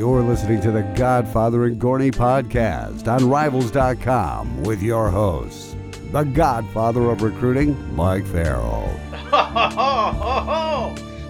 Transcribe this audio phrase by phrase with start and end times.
[0.00, 5.76] You're listening to the Godfather and Gorney podcast on Rivals.com with your hosts,
[6.10, 8.88] the Godfather of Recruiting, Mike Farrell.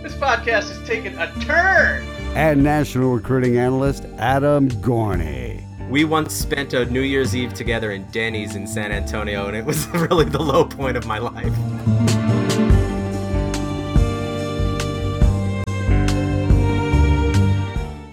[0.02, 2.04] this podcast is taking a turn.
[2.36, 5.64] And National Recruiting Analyst, Adam Gorney.
[5.88, 9.64] We once spent a New Year's Eve together in Denny's in San Antonio, and it
[9.64, 12.19] was really the low point of my life.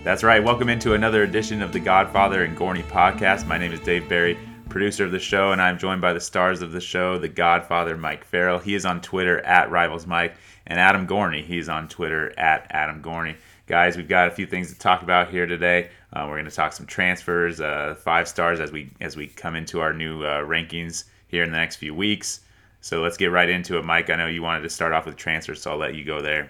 [0.07, 0.41] That's right.
[0.41, 3.45] Welcome into another edition of the Godfather and Gorney podcast.
[3.45, 4.39] My name is Dave Barry,
[4.69, 7.97] producer of the show, and I'm joined by the stars of the show, the Godfather
[7.97, 8.57] Mike Farrell.
[8.57, 11.43] He is on Twitter at Rivals Mike, and Adam Gorney.
[11.43, 13.35] He's on Twitter at Adam Gorney.
[13.65, 15.89] Guys, we've got a few things to talk about here today.
[16.13, 19.57] Uh, we're going to talk some transfers, uh, five stars as we as we come
[19.57, 22.39] into our new uh, rankings here in the next few weeks.
[22.79, 24.09] So let's get right into it, Mike.
[24.09, 26.49] I know you wanted to start off with transfers, so I'll let you go there.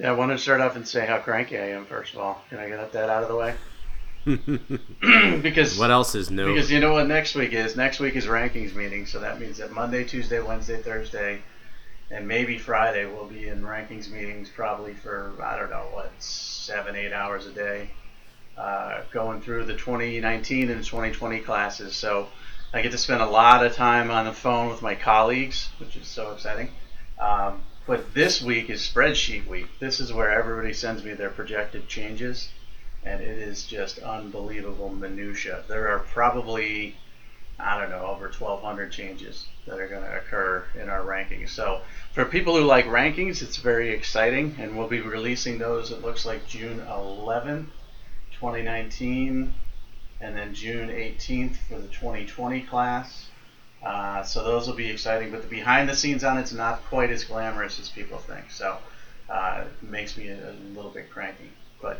[0.00, 1.84] Yeah, I want to start off and say how cranky I am.
[1.84, 3.54] First of all, can I get that out of the way?
[5.42, 6.54] because what else is new?
[6.54, 7.76] Because you know what next week is.
[7.76, 11.42] Next week is rankings meeting, so that means that Monday, Tuesday, Wednesday, Thursday,
[12.10, 16.96] and maybe Friday we'll be in rankings meetings probably for I don't know what seven,
[16.96, 17.90] eight hours a day,
[18.56, 21.94] uh, going through the 2019 and 2020 classes.
[21.94, 22.28] So
[22.72, 25.94] I get to spend a lot of time on the phone with my colleagues, which
[25.96, 26.70] is so exciting.
[27.18, 27.60] Um,
[27.90, 29.66] but this week is spreadsheet week.
[29.80, 32.48] This is where everybody sends me their projected changes,
[33.02, 35.64] and it is just unbelievable minutia.
[35.66, 36.94] There are probably
[37.58, 41.48] I don't know over 1,200 changes that are going to occur in our rankings.
[41.48, 41.80] So
[42.12, 45.90] for people who like rankings, it's very exciting, and we'll be releasing those.
[45.90, 47.72] It looks like June 11,
[48.34, 49.52] 2019,
[50.20, 53.29] and then June 18th for the 2020 class.
[53.82, 57.10] Uh, so those will be exciting, but the behind the scenes on it's not quite
[57.10, 58.50] as glamorous as people think.
[58.50, 58.76] So
[59.30, 61.50] uh, it makes me a, a, little bit cranky,
[61.80, 61.98] but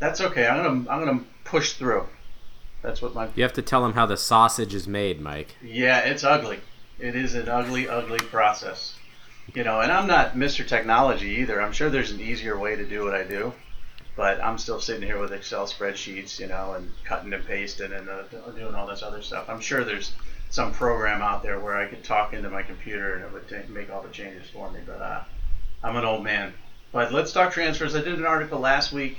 [0.00, 0.46] that's okay.
[0.46, 2.06] I'm gonna I'm gonna push through.
[2.82, 5.54] That's what my you have to tell them how the sausage is made, Mike.
[5.62, 6.58] Yeah, it's ugly.
[6.98, 8.94] It is an ugly, ugly process.
[9.54, 10.66] You know, and I'm not Mr.
[10.66, 11.62] Technology either.
[11.62, 13.52] I'm sure there's an easier way to do what I do,
[14.16, 18.08] but I'm still sitting here with Excel spreadsheets, you know, and cutting and pasting and
[18.08, 18.22] uh,
[18.56, 19.48] doing all this other stuff.
[19.48, 20.10] I'm sure there's
[20.56, 23.70] some program out there where I could talk into my computer and it would t-
[23.70, 24.80] make all the changes for me.
[24.86, 25.20] But uh,
[25.84, 26.54] I'm an old man.
[26.92, 27.94] But let's talk transfers.
[27.94, 29.18] I did an article last week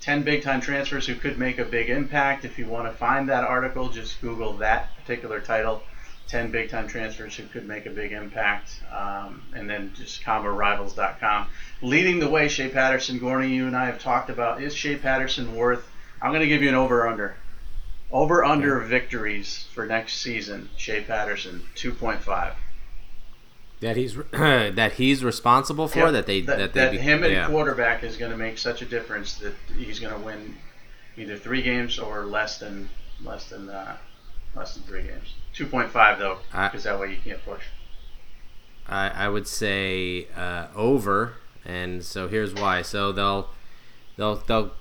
[0.00, 2.44] 10 big time transfers who could make a big impact.
[2.44, 5.84] If you want to find that article, just Google that particular title
[6.26, 8.80] 10 big time transfers who could make a big impact.
[8.92, 11.46] Um, and then just comborivals.com.
[11.80, 15.54] Leading the way, Shea Patterson, Gorney, you and I have talked about is Shea Patterson
[15.54, 15.88] worth?
[16.20, 17.36] I'm going to give you an over under.
[18.12, 18.88] Over under yeah.
[18.88, 22.54] victories for next season, Shea Patterson, 2.5.
[23.80, 26.12] That he's that he's responsible for yep.
[26.12, 27.48] that they that, that, they be, him and yeah.
[27.48, 30.56] quarterback is going to make such a difference that he's going to win
[31.16, 32.88] either three games or less than
[33.24, 33.96] less than uh,
[34.54, 35.34] less than three games.
[35.56, 37.62] 2.5 though, because that way you can't push.
[38.86, 41.34] I I would say uh, over,
[41.64, 42.82] and so here's why.
[42.82, 43.50] So they'll
[44.16, 44.72] they'll they'll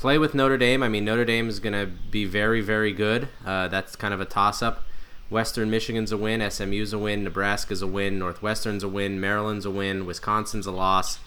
[0.00, 0.82] play with Notre Dame.
[0.82, 3.28] I mean, Notre Dame is going to be very, very good.
[3.44, 4.82] Uh, that's kind of a toss up.
[5.28, 9.70] Western Michigan's a win, SMU's a win, Nebraska's a win, Northwestern's a win, Maryland's a
[9.70, 11.18] win, Wisconsin's a loss.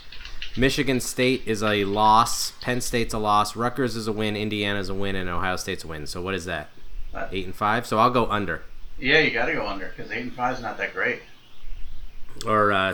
[0.57, 4.93] Michigan State is a loss, Penn State's a loss, Rutgers is a win, Indiana's a
[4.93, 6.05] win, and Ohio State's a win.
[6.05, 6.69] So what is that?
[7.13, 7.85] Uh, eight and five.
[7.85, 8.63] So I'll go under.
[8.99, 11.21] Yeah, you got to go under because eight and five is not that great.
[12.45, 12.93] Or uh,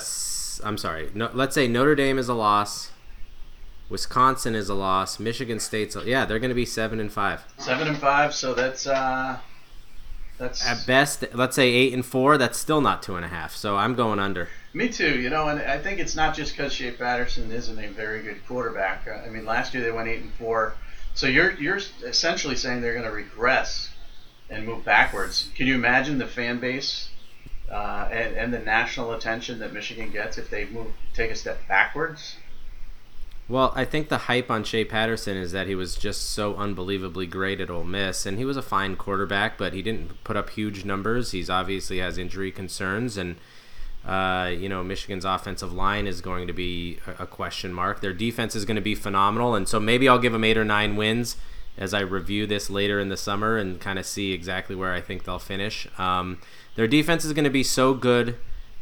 [0.63, 1.09] I'm sorry.
[1.15, 2.91] No, let's say Notre Dame is a loss.
[3.89, 5.19] Wisconsin is a loss.
[5.19, 7.43] Michigan State's a, yeah, they're going to be seven and five.
[7.57, 9.37] Seven and five, so that's uh,
[10.37, 11.25] that's at best.
[11.33, 12.37] Let's say eight and four.
[12.37, 13.55] That's still not two and a half.
[13.55, 14.49] So I'm going under.
[14.73, 15.19] Me too.
[15.19, 18.45] You know, and I think it's not just because Shea Patterson isn't a very good
[18.47, 19.07] quarterback.
[19.07, 20.73] Uh, I mean, last year they went eight and four.
[21.15, 23.89] So you're you're essentially saying they're going to regress
[24.49, 25.49] and move backwards.
[25.55, 27.09] Can you imagine the fan base
[27.71, 31.67] uh, and, and the national attention that Michigan gets if they move take a step
[31.67, 32.37] backwards?
[33.49, 37.25] Well, I think the hype on Shea Patterson is that he was just so unbelievably
[37.25, 40.51] great at Ole Miss, and he was a fine quarterback, but he didn't put up
[40.51, 41.31] huge numbers.
[41.31, 43.37] He's obviously has injury concerns, and
[44.05, 48.01] uh, you know Michigan's offensive line is going to be a question mark.
[48.01, 50.65] Their defense is going to be phenomenal, and so maybe I'll give them eight or
[50.65, 51.35] nine wins
[51.75, 55.01] as I review this later in the summer and kind of see exactly where I
[55.01, 55.87] think they'll finish.
[55.97, 56.39] Um,
[56.75, 58.35] their defense is going to be so good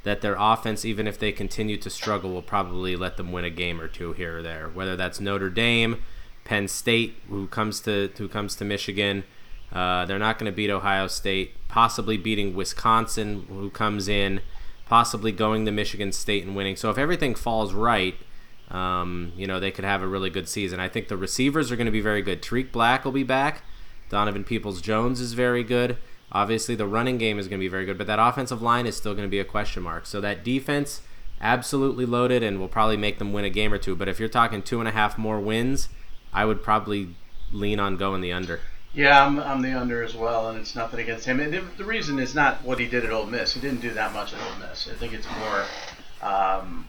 [0.04, 3.50] that their offense, even if they continue to struggle, will probably let them win a
[3.50, 4.70] game or two here or there.
[4.70, 6.02] Whether that's Notre Dame,
[6.46, 9.24] Penn State, who comes to who comes to Michigan,
[9.72, 11.54] uh, they're not going to beat Ohio State.
[11.68, 14.42] Possibly beating Wisconsin, who comes in,
[14.86, 16.76] possibly going to Michigan State and winning.
[16.76, 18.16] So if everything falls right,
[18.70, 20.80] um, you know, they could have a really good season.
[20.80, 22.42] I think the receivers are going to be very good.
[22.42, 23.64] Tarik Black will be back.
[24.10, 25.98] Donovan Peoples Jones is very good.
[26.32, 28.98] Obviously, the running game is going to be very good, but that offensive line is
[28.98, 30.06] still going to be a question mark.
[30.06, 31.02] So that defense,
[31.40, 33.96] absolutely loaded, and will probably make them win a game or two.
[33.96, 35.90] But if you're talking two and a half more wins,
[36.34, 37.16] I would probably
[37.54, 38.60] lean on going the under.
[38.94, 41.40] Yeah, I'm, I'm the under as well, and it's nothing against him.
[41.40, 43.54] And the reason is not what he did at Ole Miss.
[43.54, 44.90] He didn't do that much at Ole Miss.
[44.90, 45.66] I think it's more
[46.22, 46.88] um,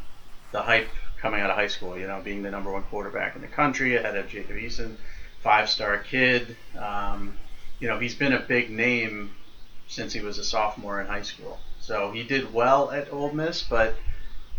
[0.53, 0.89] the hype
[1.21, 1.99] coming out of high school.
[1.99, 4.97] You know, being the number one quarterback in the country ahead of Jacob Eason,
[5.43, 6.57] five-star kid.
[6.79, 7.37] Um,
[7.81, 9.31] you know, he's been a big name
[9.87, 11.59] since he was a sophomore in high school.
[11.81, 13.95] So he did well at Ole Miss, but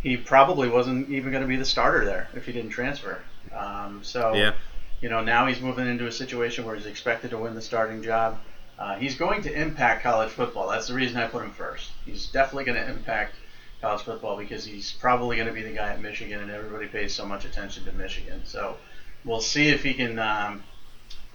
[0.02, 3.22] he probably wasn't even going to be the starter there if he didn't transfer.
[3.56, 4.54] Um, so, yeah.
[5.02, 8.02] you know, now he's moving into a situation where he's expected to win the starting
[8.02, 8.40] job.
[8.78, 10.70] Uh, he's going to impact college football.
[10.70, 11.92] That's the reason I put him first.
[12.06, 13.36] He's definitely going to impact
[13.82, 17.14] college football because he's probably going to be the guy at Michigan, and everybody pays
[17.14, 18.42] so much attention to Michigan.
[18.46, 18.78] So
[19.26, 20.64] we'll see if he can, um,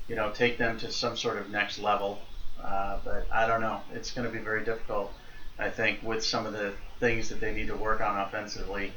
[0.09, 2.21] you know, take them to some sort of next level.
[2.63, 3.81] Uh, but I don't know.
[3.93, 5.13] It's going to be very difficult,
[5.59, 8.93] I think, with some of the things that they need to work on offensively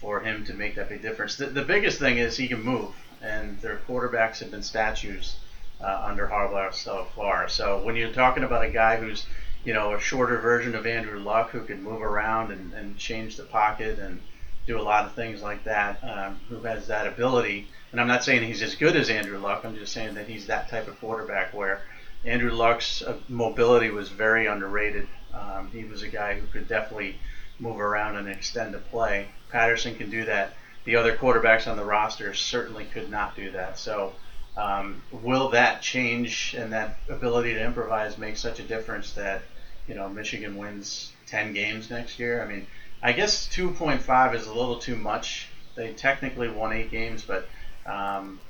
[0.00, 1.36] for him to make that big difference.
[1.36, 5.36] The, the biggest thing is he can move, and their quarterbacks have been statues
[5.80, 7.48] uh, under Harbaugh so far.
[7.48, 9.26] So when you're talking about a guy who's
[9.64, 13.36] you know a shorter version of Andrew Luck who can move around and, and change
[13.36, 14.20] the pocket and
[14.66, 17.68] do a lot of things like that, um, who has that ability.
[17.96, 19.64] And I'm not saying he's as good as Andrew Luck.
[19.64, 21.80] I'm just saying that he's that type of quarterback where
[22.26, 25.08] Andrew Luck's uh, mobility was very underrated.
[25.32, 27.18] Um, he was a guy who could definitely
[27.58, 29.28] move around and extend the play.
[29.50, 30.52] Patterson can do that.
[30.84, 33.78] The other quarterbacks on the roster certainly could not do that.
[33.78, 34.12] So,
[34.58, 39.40] um, will that change and that ability to improvise make such a difference that
[39.88, 42.42] you know Michigan wins 10 games next year?
[42.42, 42.66] I mean,
[43.02, 45.48] I guess 2.5 is a little too much.
[45.76, 47.48] They technically won eight games, but
[47.86, 48.40] um,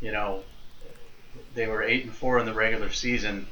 [0.00, 0.42] you know
[1.54, 3.46] they were eight and four in the regular season.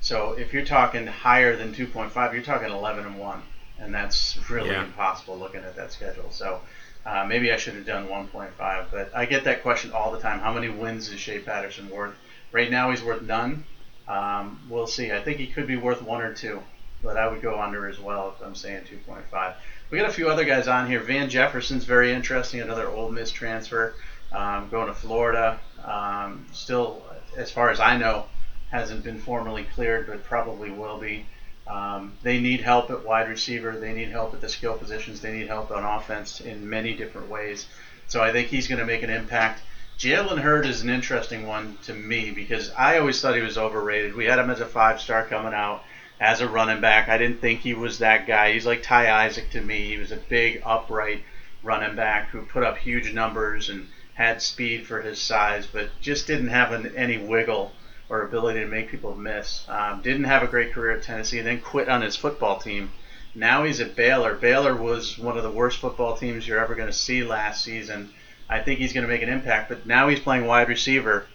[0.00, 3.42] So if you're talking higher than 2.5, you're talking 11 and one
[3.80, 4.84] and that's really yeah.
[4.84, 6.30] impossible looking at that schedule.
[6.30, 6.60] So
[7.06, 10.40] uh, maybe I should have done 1.5, but I get that question all the time.
[10.40, 12.14] How many wins is Shea Patterson worth?
[12.52, 13.64] Right now, he's worth none.
[14.06, 15.12] Um, we'll see.
[15.12, 16.62] I think he could be worth one or two,
[17.02, 19.54] but I would go under as well if I'm saying 2.5.
[19.90, 21.00] We got a few other guys on here.
[21.00, 23.94] Van Jefferson's very interesting, another Ole Miss transfer,
[24.32, 25.58] um, going to Florida.
[25.84, 27.02] Um, still,
[27.36, 28.26] as far as I know,
[28.70, 31.26] hasn't been formally cleared, but probably will be.
[31.66, 33.78] Um, they need help at wide receiver.
[33.78, 35.20] They need help at the skill positions.
[35.20, 37.66] They need help on offense in many different ways.
[38.08, 39.62] So I think he's going to make an impact.
[39.98, 44.16] Jalen Hurd is an interesting one to me because I always thought he was overrated.
[44.16, 45.84] We had him as a five star coming out
[46.18, 47.08] as a running back.
[47.08, 48.52] I didn't think he was that guy.
[48.52, 49.88] He's like Ty Isaac to me.
[49.88, 51.22] He was a big, upright
[51.62, 56.26] running back who put up huge numbers and had speed for his size, but just
[56.26, 57.72] didn't have an, any wiggle
[58.08, 59.64] or ability to make people miss.
[59.68, 62.90] Um, didn't have a great career at Tennessee, and then quit on his football team.
[63.34, 64.34] Now he's at Baylor.
[64.34, 68.10] Baylor was one of the worst football teams you're ever going to see last season.
[68.48, 71.26] I think he's going to make an impact, but now he's playing wide receiver.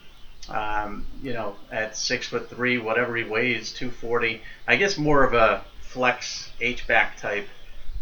[0.50, 4.42] Um, you know, at six foot three, whatever he weighs, 240.
[4.68, 7.48] I guess more of a flex H back type,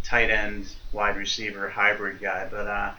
[0.03, 2.47] tight end, wide receiver hybrid guy.
[2.49, 2.93] But uh,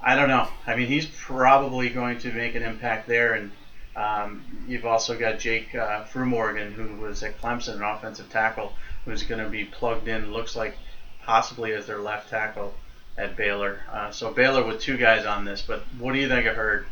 [0.00, 0.48] I don't know.
[0.66, 3.50] I mean, he's probably going to make an impact there, and
[3.96, 8.72] um, you've also got Jake uh, Fruhmorgen, who was at Clemson, an offensive tackle,
[9.04, 10.76] who's going to be plugged in, looks like
[11.22, 12.74] possibly as their left tackle
[13.18, 13.80] at Baylor.
[13.90, 16.86] Uh, so Baylor with two guys on this, but what do you think of Hurd?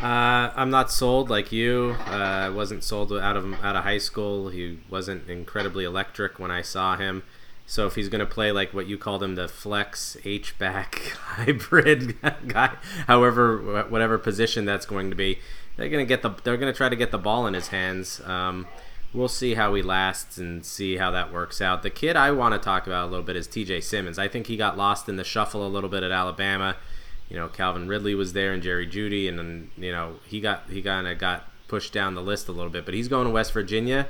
[0.00, 1.96] Uh, I'm not sold like you.
[2.06, 4.48] Uh, I wasn't sold out of out of high school.
[4.48, 7.24] He wasn't incredibly electric when I saw him.
[7.68, 10.98] So if he's going to play like what you called him, the flex H back
[11.20, 12.16] hybrid
[12.48, 12.74] guy,
[13.06, 15.38] however whatever position that's going to be,
[15.76, 17.68] they're going to get the they're going to try to get the ball in his
[17.68, 18.22] hands.
[18.24, 18.66] Um,
[19.12, 21.82] we'll see how he lasts and see how that works out.
[21.82, 23.82] The kid I want to talk about a little bit is T.J.
[23.82, 24.18] Simmons.
[24.18, 26.74] I think he got lost in the shuffle a little bit at Alabama.
[27.28, 30.70] You know, Calvin Ridley was there and Jerry Jeudy, and then you know he got
[30.70, 32.86] he kind of got pushed down the list a little bit.
[32.86, 34.08] But he's going to West Virginia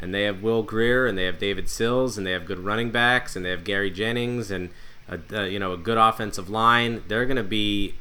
[0.00, 2.90] and they have Will Grier and they have David Sills and they have good running
[2.90, 4.70] backs and they have Gary Jennings and
[5.08, 7.04] a, a you know a good offensive line.
[7.06, 7.94] They're going to be.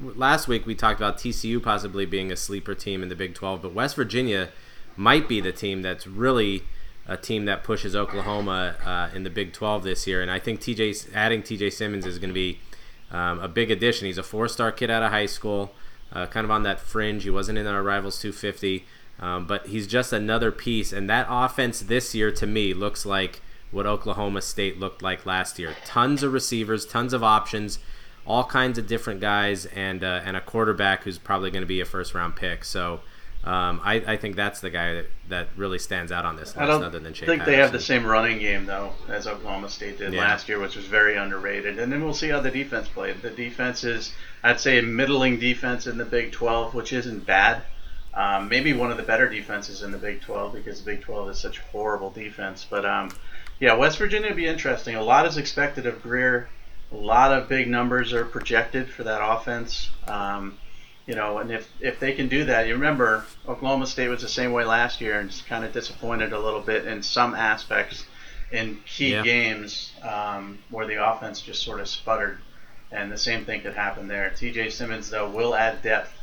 [0.00, 3.62] Last week we talked about TCU possibly being a sleeper team in the Big 12,
[3.62, 4.50] but West Virginia
[4.96, 6.62] might be the team that's really
[7.06, 10.20] a team that pushes Oklahoma uh, in the Big 12 this year.
[10.20, 12.60] And I think TJ adding TJ Simmons is going to be
[13.10, 14.06] um, a big addition.
[14.06, 15.72] He's a four-star kid out of high school,
[16.12, 17.24] uh, kind of on that fringe.
[17.24, 18.84] He wasn't in our rivals 250.
[19.20, 23.40] Um, but he's just another piece, and that offense this year to me looks like
[23.70, 25.74] what Oklahoma State looked like last year.
[25.84, 27.78] Tons of receivers, tons of options,
[28.26, 31.80] all kinds of different guys, and uh, and a quarterback who's probably going to be
[31.80, 32.64] a first round pick.
[32.64, 33.00] So.
[33.44, 36.58] Um, I, I think that's the guy that, that really stands out on this list,
[36.58, 37.52] I don't other than Shea think Patterson.
[37.52, 40.22] they have the same running game though as Oklahoma State did Yeah.
[40.22, 41.78] last year, which was very underrated.
[41.78, 43.22] And then we'll see how the defense played.
[43.22, 47.62] The defense is, I'd say, a middling defense in the Big 12, which isn't bad.
[48.18, 51.30] Um, maybe one of the better defenses in the Big 12 because the Big 12
[51.30, 52.66] is such horrible defense.
[52.68, 53.10] But um,
[53.60, 54.96] yeah, West Virginia would be interesting.
[54.96, 56.48] A lot is expected of Grier.
[56.90, 59.88] A lot of big numbers are projected for that offense.
[60.08, 60.58] Um,
[61.06, 64.28] you know, and if, if they can do that, you remember Oklahoma State was the
[64.28, 68.04] same way last year and just kind of disappointed a little bit in some aspects
[68.50, 69.22] in key Yeah.
[69.22, 72.38] games um, where the offense just sort of sputtered.
[72.90, 74.30] And the same thing could happen there.
[74.30, 76.17] TJ Simmons, though, will add depth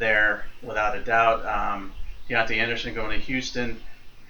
[0.00, 1.46] there without a doubt.
[1.46, 1.92] Um,
[2.28, 3.80] Deontay Anderson going to Houston.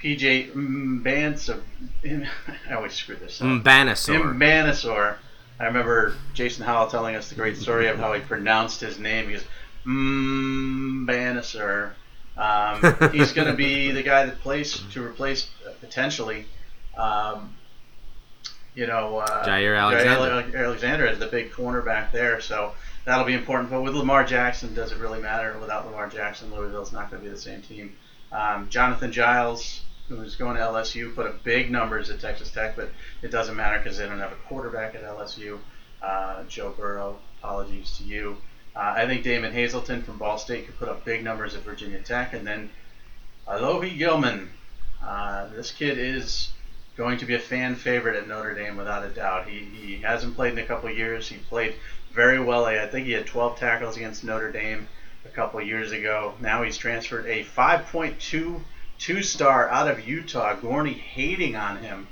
[0.02, 1.58] PJ Mbans,
[2.68, 3.46] I always screw this up.
[3.46, 4.34] Mbanasor.
[4.34, 5.16] Mbanasor.
[5.58, 9.26] I remember Jason Howell telling us the great story of how he pronounced his name.
[9.26, 9.44] He goes,
[9.86, 11.92] Mbanasor.
[12.36, 16.46] Um, he's going to be the guy that plays to replace uh, potentially,
[16.96, 17.54] um,
[18.74, 20.50] you know, uh, Jaire Alexander.
[20.50, 22.72] Jaire Alexander is the big cornerback there, so
[23.04, 23.70] that'll be important.
[23.70, 25.56] But with Lamar Jackson, does it really matter?
[25.58, 27.96] Without Lamar Jackson, Louisville's not going to be the same team.
[28.32, 32.90] Um, Jonathan Giles, who's going to LSU, put up big numbers at Texas Tech, but
[33.22, 35.58] it doesn't matter because they don't have a quarterback at LSU.
[36.02, 38.36] Uh, Joe Burrow, apologies to you.
[38.74, 42.00] Uh, I think Damon Hazelton from Ball State could put up big numbers at Virginia
[42.00, 42.70] Tech, and then
[43.48, 44.50] Alohi Gilman.
[45.04, 46.50] Uh, this kid is
[46.96, 49.48] going to be a fan favorite at Notre Dame without a doubt.
[49.48, 51.28] He, he hasn't played in a couple years.
[51.28, 51.74] He played
[52.12, 52.64] very well.
[52.64, 54.88] I think he had 12 tackles against Notre Dame
[55.24, 56.34] a couple years ago.
[56.40, 58.60] Now he's transferred a 5.2
[59.00, 60.54] two star out of Utah.
[60.56, 62.06] Gorney hating on him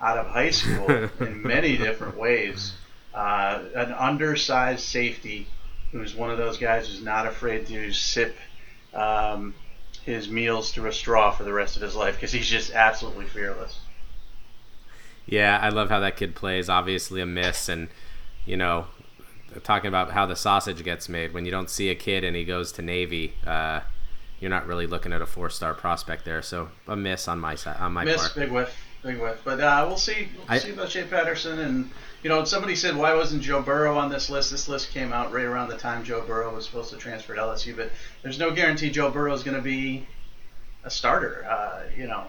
[0.00, 0.90] out of high school
[1.20, 2.74] in many different ways.
[3.14, 5.46] Uh, an undersized safety
[5.92, 8.36] who's one of those guys who's not afraid to sip
[8.94, 9.54] um,
[10.04, 13.26] his meals through a straw for the rest of his life because he's just absolutely
[13.26, 13.78] fearless.
[15.26, 16.68] Yeah, I love how that kid plays.
[16.68, 17.88] Obviously, a miss, and
[18.44, 18.86] you know,
[19.60, 21.32] talking about how the sausage gets made.
[21.34, 23.80] When you don't see a kid and he goes to Navy, uh,
[24.40, 26.42] you're not really looking at a four-star prospect there.
[26.42, 28.34] So a miss on my side, on my Miss, part.
[28.34, 29.40] big whiff, big whiff.
[29.44, 30.28] But uh, we'll see.
[30.36, 31.58] We'll I- see about Shea Patterson.
[31.60, 31.90] And
[32.22, 34.50] you know, somebody said why wasn't Joe Burrow on this list?
[34.50, 37.40] This list came out right around the time Joe Burrow was supposed to transfer to
[37.40, 37.76] LSU.
[37.76, 37.90] But
[38.22, 40.06] there's no guarantee Joe Burrow is going to be
[40.84, 41.44] a starter.
[41.48, 42.26] Uh, you know,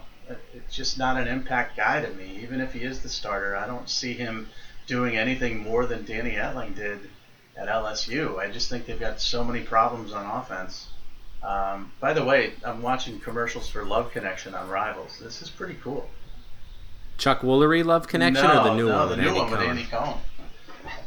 [0.54, 2.38] it's just not an impact guy to me.
[2.42, 4.48] Even if he is the starter, I don't see him
[4.86, 6.98] doing anything more than Danny Etling did
[7.56, 8.38] at LSU.
[8.38, 10.88] I just think they've got so many problems on offense.
[11.42, 15.18] Um, by the way, I'm watching commercials for Love Connection on Rivals.
[15.22, 16.08] This is pretty cool.
[17.18, 19.08] Chuck Woolery Love Connection no, or the new no, one?
[19.10, 19.70] the new Andy one with Cohen?
[19.70, 20.18] Andy Cohen.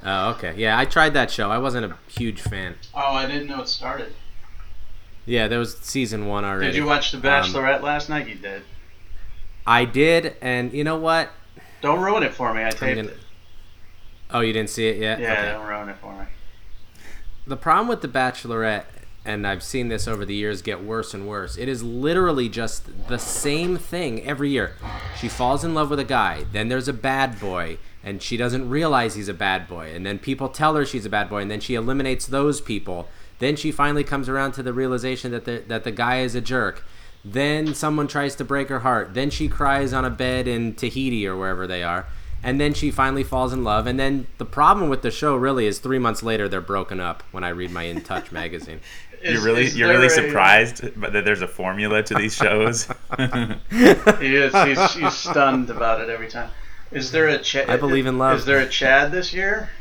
[0.05, 0.53] Oh, okay.
[0.55, 1.51] Yeah, I tried that show.
[1.51, 2.75] I wasn't a huge fan.
[2.93, 4.13] Oh, I didn't know it started.
[5.25, 6.67] Yeah, there was season one already.
[6.67, 8.27] Did you watch The Um, Bachelorette last night?
[8.27, 8.61] You did.
[9.65, 11.29] I did, and you know what?
[11.81, 12.63] Don't ruin it for me.
[12.63, 13.17] I taped gonna- it.
[14.31, 15.19] Oh, you didn't see it yet?
[15.19, 15.51] Yeah, Okay.
[15.53, 16.25] don't ruin it for me.
[17.45, 18.83] the problem with the bachelorette
[19.23, 23.07] and i've seen this over the years get worse and worse it is literally just
[23.07, 24.73] the same thing every year
[25.19, 28.69] she falls in love with a guy then there's a bad boy and she doesn't
[28.69, 31.49] realize he's a bad boy and then people tell her she's a bad boy and
[31.51, 33.07] then she eliminates those people
[33.39, 36.41] then she finally comes around to the realization that the, that the guy is a
[36.41, 36.83] jerk
[37.25, 41.25] then someone tries to break her heart then she cries on a bed in tahiti
[41.27, 42.05] or wherever they are
[42.43, 45.65] and then she finally falls in love and then the problem with the show really
[45.65, 48.79] is three months later they're broken up when i read my in touch magazine
[49.21, 52.87] Is- you're really you're really a- surprised that there's a formula to these shows.
[53.19, 54.53] He is.
[54.53, 56.51] He's, he's stunned about it every time.
[56.91, 57.67] Is there a Chad?
[57.67, 58.37] I believe in love.
[58.37, 59.71] Is there a Chad this year?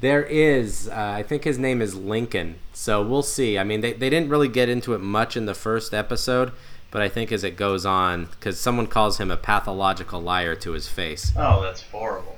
[0.00, 3.92] there is uh, i think his name is lincoln so we'll see i mean they,
[3.92, 6.50] they didn't really get into it much in the first episode
[6.90, 10.72] but i think as it goes on because someone calls him a pathological liar to
[10.72, 12.36] his face Oh, that's horrible.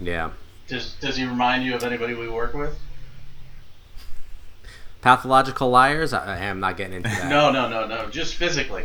[0.00, 0.30] yeah
[0.68, 2.78] Does Does he remind you of anybody we work with?
[5.00, 8.08] pathological liars i, I am not getting into that No, no, no, no.
[8.10, 8.84] Just physically.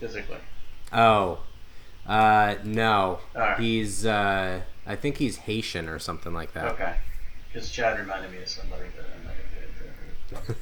[0.00, 0.38] Physically.
[0.92, 1.40] Oh,
[2.06, 3.18] uh, no.
[3.34, 3.58] Alright.
[3.58, 6.72] He's, uh, I think he's Haitian or something like that.
[6.72, 6.94] Okay.
[7.52, 10.58] Because Chad reminded me of somebody, but I'm not gonna get into it.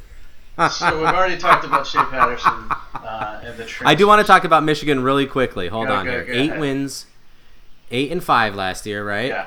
[0.70, 3.70] So we've already talked about Shea Patterson uh, and the.
[3.84, 5.68] I do want to talk about Michigan really quickly.
[5.68, 6.24] Hold Go, on go, here.
[6.24, 6.60] go Eight ahead.
[6.60, 7.06] wins,
[7.90, 9.28] eight and five last year, right?
[9.28, 9.46] Yeah.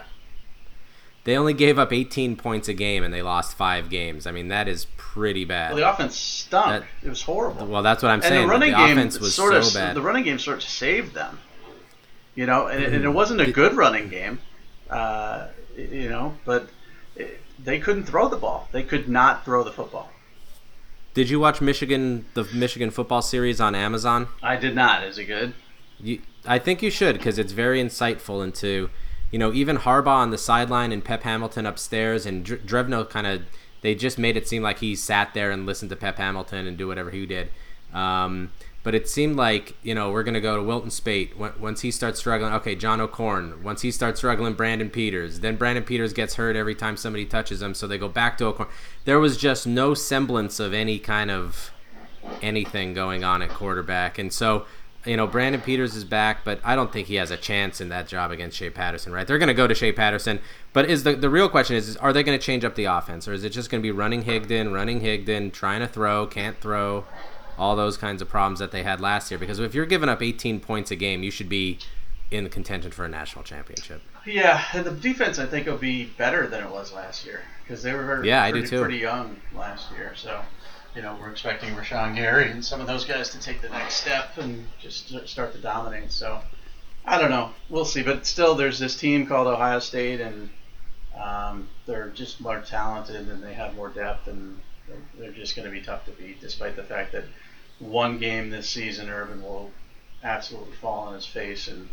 [1.26, 4.26] They only gave up 18 points a game and they lost five games.
[4.26, 5.72] I mean, that is pretty bad.
[5.74, 6.84] Well, the offense stunk.
[6.84, 7.68] That- it was horrible.
[7.68, 8.48] well, that's what I'm and saying.
[8.48, 9.96] the running the game offense was sort so of bad.
[9.96, 11.40] the running game sort of saved them.
[12.36, 14.40] You know, and, and it wasn't a good running game.
[14.90, 15.48] Uh,
[15.78, 16.70] you know, but
[17.16, 18.70] it, they couldn't throw the ball.
[18.72, 20.10] They could not throw the football.
[21.20, 24.30] Did you watch Michigan the Michigan football series on Amazon?
[24.42, 25.04] I did not.
[25.04, 25.54] Is it good?
[26.00, 28.90] You, I think you should because it's very insightful into,
[29.30, 33.28] you know, even Harbaugh on the sideline and Pep Hamilton upstairs and Dr- Drevno kind
[33.28, 33.42] of
[33.82, 36.78] they just made it seem like he sat there and listened to Pep Hamilton and
[36.78, 37.50] do whatever he did.
[37.94, 41.92] Um, but it seemed like you know we're gonna go to Wilton Speight once he
[41.92, 42.54] starts struggling.
[42.54, 43.62] Okay, John O'Korn.
[43.64, 45.42] Once he starts struggling, Brandon Peters.
[45.42, 48.46] Then Brandon Peters gets hurt every time somebody touches him, so they go back to
[48.46, 48.70] O'Korn.
[49.06, 51.72] There was just no semblance of any kind of
[52.42, 54.66] anything going on at quarterback, and so
[55.06, 57.90] you know Brandon Peters is back, but I don't think he has a chance in
[57.90, 59.12] that job against Shea Patterson.
[59.12, 59.28] Right?
[59.28, 60.40] They're gonna go to Shea Patterson,
[60.72, 63.28] but is the the real question is, is are they gonna change up the offense,
[63.28, 67.04] or is it just gonna be running Higdon, running Higdon, trying to throw, can't throw?
[67.60, 69.38] All those kinds of problems that they had last year.
[69.38, 71.78] Because if you're giving up 18 points a game, you should be
[72.32, 74.02] in the contention for a national championship.
[74.26, 77.84] Yeah, and the defense I think will be better than it was last year because
[77.84, 78.82] they were very, yeah, pretty, I do too.
[78.82, 80.14] pretty young last year.
[80.16, 80.42] So,
[80.96, 83.96] you know, we're expecting Rashan Gary and some of those guys to take the next
[83.96, 86.12] step and just start to dominate.
[86.12, 86.40] So,
[87.06, 87.52] I don't know.
[87.70, 88.04] We'll see.
[88.04, 90.50] But still, there's this team called Ohio State, and
[91.20, 94.60] um, they're just more talented and they have more depth, and
[95.18, 97.24] they're just going to be tough to beat, despite the fact that
[97.80, 99.72] one game this season, Urban will
[100.24, 101.90] absolutely fall on his face and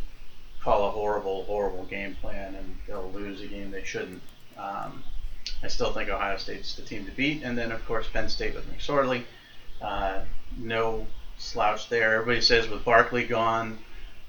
[0.60, 4.22] call a horrible, horrible game plan, and they'll lose a game they shouldn't.
[4.58, 5.04] Um,
[5.62, 8.54] I still think Ohio State's the team to beat, and then of course Penn State
[8.54, 9.24] with McSorley.
[9.80, 10.22] Uh,
[10.58, 11.06] no
[11.38, 12.14] slouch there.
[12.14, 13.78] Everybody says with Barkley gone,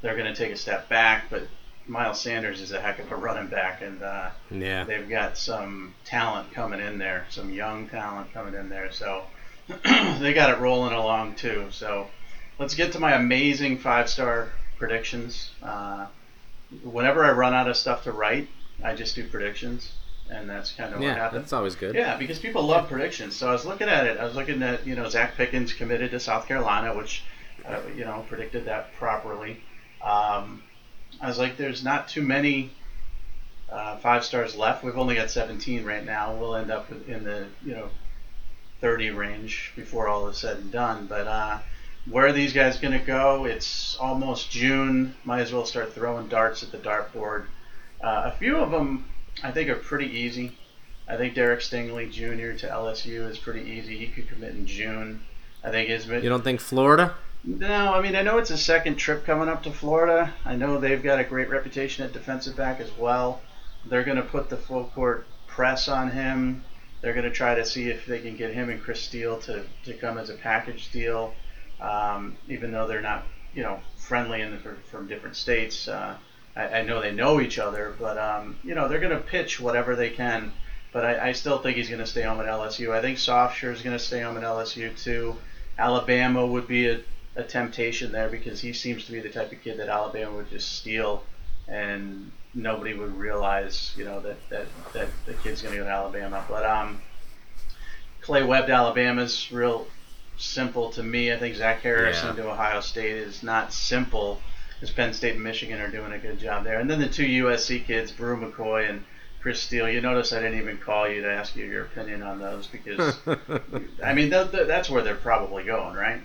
[0.02, 1.44] they're going to take a step back, but
[1.88, 4.84] Miles Sanders is a heck of a running back, and uh, yeah.
[4.84, 8.92] they've got some talent coming in there, some young talent coming in there.
[8.92, 9.24] So
[10.20, 11.68] they got it rolling along too.
[11.72, 12.08] So
[12.60, 15.52] let's get to my amazing five star predictions.
[15.62, 16.08] Uh,
[16.84, 18.48] whenever I run out of stuff to write,
[18.84, 19.92] I just do predictions,
[20.30, 21.42] and that's kind of yeah, what happens.
[21.44, 21.96] That's always good.
[21.96, 23.36] Yeah, because people love predictions.
[23.36, 24.20] So I was looking at it.
[24.20, 27.24] I was looking at you know Zacch Pickens committed to South Carolina, which
[27.66, 29.62] uh, you know predicted that properly.
[30.02, 30.64] Um,
[31.22, 32.72] I was like, there's not too many
[33.70, 34.84] uh, five stars left.
[34.84, 36.36] We've only got 17 right now.
[36.36, 37.90] We'll end up in the you know
[38.82, 41.08] 30 range before all is said and done.
[41.08, 41.60] But uh,
[42.10, 43.46] where are these guys going to go?
[43.46, 45.16] It's almost June.
[45.24, 47.46] Might as well start throwing darts at the dartboard.
[48.02, 49.06] Uh, a few of them
[49.44, 50.58] I think are pretty easy.
[51.08, 52.58] I think Derek Stingley Jr.
[52.60, 53.98] to LSU is pretty easy.
[53.98, 55.22] He could commit in June.
[55.64, 56.24] I think Ismet.
[56.24, 57.16] You don't think Florida?
[57.44, 60.34] No, I mean I know it's a second trip coming up to Florida.
[60.46, 63.42] I know they've got a great reputation at defensive back as well.
[63.86, 66.64] They're going to put the full court press on him.
[67.02, 69.64] They're going to try to see if they can get him and Chris Steele to,
[69.86, 71.34] to come as a package deal,
[71.80, 75.88] um, even though they're not, you know, friendly and from, different states.
[75.88, 76.16] Uh,
[76.56, 79.60] I, I, know they know each other, but um, you know they're going to pitch
[79.60, 80.52] whatever they can.
[80.92, 82.92] But I, I still think he's going to stay home at LSU.
[82.92, 85.36] I think Sofsher is going to stay home at LSU too.
[85.78, 87.02] Alabama would be a,
[87.36, 90.50] a temptation there because he seems to be the type of kid that Alabama would
[90.50, 91.24] just steal
[91.68, 95.92] and nobody would realize, you know, that, that, that the kid's going to go to
[95.92, 96.44] Alabama.
[96.50, 97.02] But um,
[98.22, 99.88] Clay Webb to Alabama is real
[100.38, 101.32] simple to me.
[101.32, 102.44] I think Zach Harrison yeah.
[102.44, 104.42] to Ohio State is not simple
[104.80, 106.80] because Penn State and Michigan are doing a good job there.
[106.80, 109.04] And then the two USC kids, Bru McCoy and
[109.42, 109.90] Chris Steele.
[109.90, 113.18] You notice I didn't even call you to ask you your opinion on those because,
[114.04, 116.22] I mean, th- th- that's where they're probably going, right?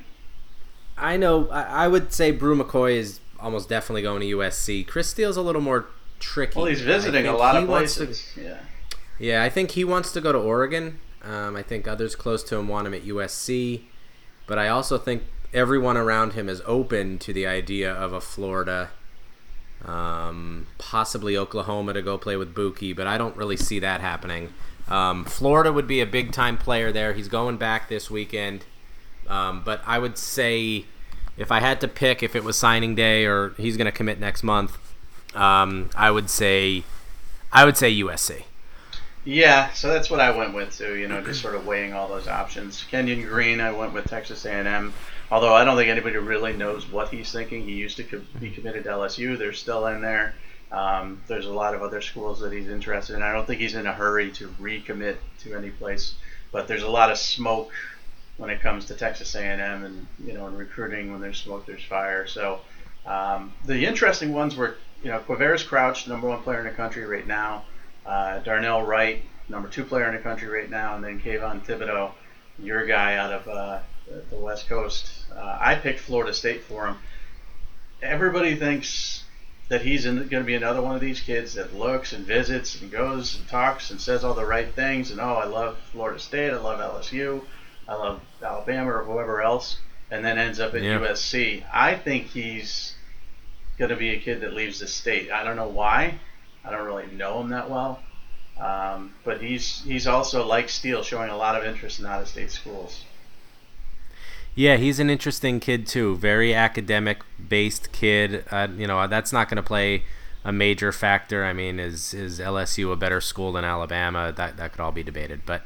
[0.97, 1.49] I know.
[1.49, 4.87] I, I would say Bru McCoy is almost definitely going to USC.
[4.87, 5.87] Chris Steele's a little more
[6.21, 6.59] tricky.
[6.59, 8.33] Well, he's visiting a lot of places.
[8.35, 8.59] To, yeah.
[9.19, 10.99] Yeah, I think he wants to go to Oregon.
[11.23, 13.83] Um, I think others close to him want him at USC,
[14.47, 18.91] but I also think everyone around him is open to the idea of a Florida,
[19.85, 24.53] um, possibly Oklahoma to go play with Buki, but I don't really see that happening.
[24.89, 27.13] Um, Florida would be a big time player there.
[27.13, 28.65] He's going back this weekend,
[29.29, 30.87] um, but I would say
[31.37, 34.21] if I had to pick if it was signing day or he's going to commit
[34.21, 34.79] next month,
[35.35, 36.85] um, I would say,
[37.53, 38.45] I would say USC.
[39.25, 40.97] Yeah, so that's what I went with too.
[40.97, 42.85] You know, just sort of weighing all those options.
[42.91, 44.93] Kenyon Green, I went with Texas A&M.
[45.31, 47.63] Although I don't think anybody really knows what he's thinking.
[47.63, 49.39] He used to co- be committed to LSU.
[49.39, 50.35] They're still in there.
[50.71, 53.23] Um, there's a lot of other schools that he's interested in.
[53.23, 56.15] I don't think he's in a hurry to recommit to any place.
[56.51, 57.73] But there's a lot of smoke
[58.37, 61.85] when it comes to Texas A&M, and you know, in recruiting, when there's smoke, there's
[61.85, 62.27] fire.
[62.27, 62.61] So
[63.07, 67.05] um, the interesting ones were you know, Quavaris Crouch, number one player in the country
[67.05, 67.65] right now.
[68.07, 72.13] Uh, Darnell Wright, number two player in the country right now, and then Kayvon Thibodeaux,
[72.59, 73.79] your guy out of uh,
[74.31, 75.11] the West Coast.
[75.35, 76.97] Uh, I picked Florida State for him.
[78.01, 79.25] Everybody thinks
[79.69, 82.91] that he's going to be another one of these kids that looks and visits and
[82.91, 86.51] goes and talks and says all the right things and oh I love Florida State,
[86.51, 87.43] I love LSU,
[87.93, 89.77] I love Alabama or whoever else,
[90.11, 90.99] and then ends up at Yeah.
[90.99, 91.63] USC.
[91.73, 92.95] I think he's
[93.79, 95.31] going to be a kid that leaves the state.
[95.31, 96.15] I don't know why.
[96.65, 98.03] I don't really know him that well.
[98.59, 102.29] Um, but he's he's also like Steele, showing a lot of interest in out of
[102.29, 103.05] state schools.
[104.55, 106.17] Yeah, he's an interesting kid too.
[106.17, 108.45] Very academic based kid.
[108.51, 110.05] Uh, you know, that's not going to play
[110.45, 111.45] a major factor.
[111.45, 114.33] I mean, is is LSU a better school than Alabama?
[114.37, 115.43] That that could all be debated.
[115.47, 115.63] But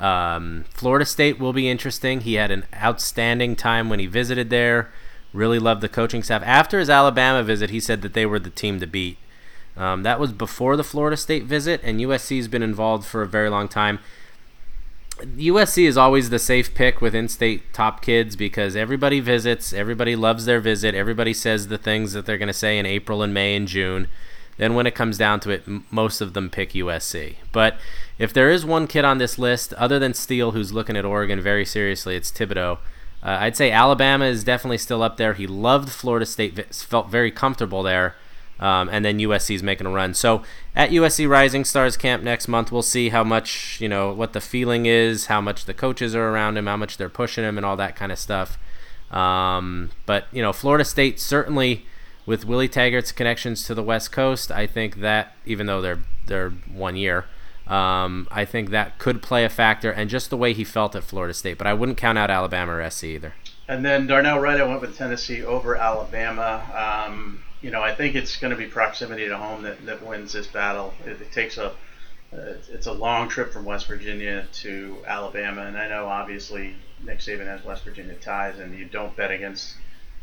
[0.00, 2.20] um, Florida State will be interesting.
[2.20, 4.90] He had an outstanding time when he visited there.
[5.32, 6.42] Really loved the coaching staff.
[6.44, 9.18] After his Alabama visit, he said that they were the team to beat.
[9.76, 13.48] Um, that was before the Florida State visit, and USC's been involved for a very
[13.48, 14.00] long time.
[15.18, 20.44] USC is always the safe pick with in-state top kids because everybody visits, everybody loves
[20.44, 23.56] their visit, everybody says the things that they're going to say in April and May
[23.56, 24.08] and June.
[24.58, 27.36] Then when it comes down to it, m- most of them pick USC.
[27.52, 27.78] But
[28.18, 31.40] if there is one kid on this list, other than Steele, who's looking at Oregon
[31.40, 32.78] very seriously, it's Thibodeaux.
[33.22, 35.34] Uh, I'd say Alabama is definitely still up there.
[35.34, 38.16] He loved Florida State, felt very comfortable there.
[38.60, 40.14] Um, and then USC is making a run.
[40.14, 40.42] So
[40.74, 44.40] at USC Rising Stars Camp next month, we'll see how much you know what the
[44.40, 47.64] feeling is, how much the coaches are around him, how much they're pushing him, and
[47.64, 48.58] all that kind of stuff.
[49.12, 51.86] Um, but you know, Florida State certainly
[52.26, 56.50] with Willie Taggart's connections to the West Coast, I think that even though they're they're
[56.50, 57.26] one year,
[57.70, 61.04] um, I think that could play a factor, and just the way he felt at
[61.04, 61.58] Florida State.
[61.58, 63.34] But I wouldn't count out Alabama or SC either.
[63.68, 67.04] And then Darnell Wright, I went with Tennessee over Alabama.
[67.06, 70.32] Um, you know, I think it's going to be proximity to home that, that wins
[70.32, 70.94] this battle.
[71.04, 71.72] It, it takes a
[72.32, 77.20] uh, it's a long trip from West Virginia to Alabama, and I know obviously Nick
[77.20, 79.76] Saban has West Virginia ties, and you don't bet against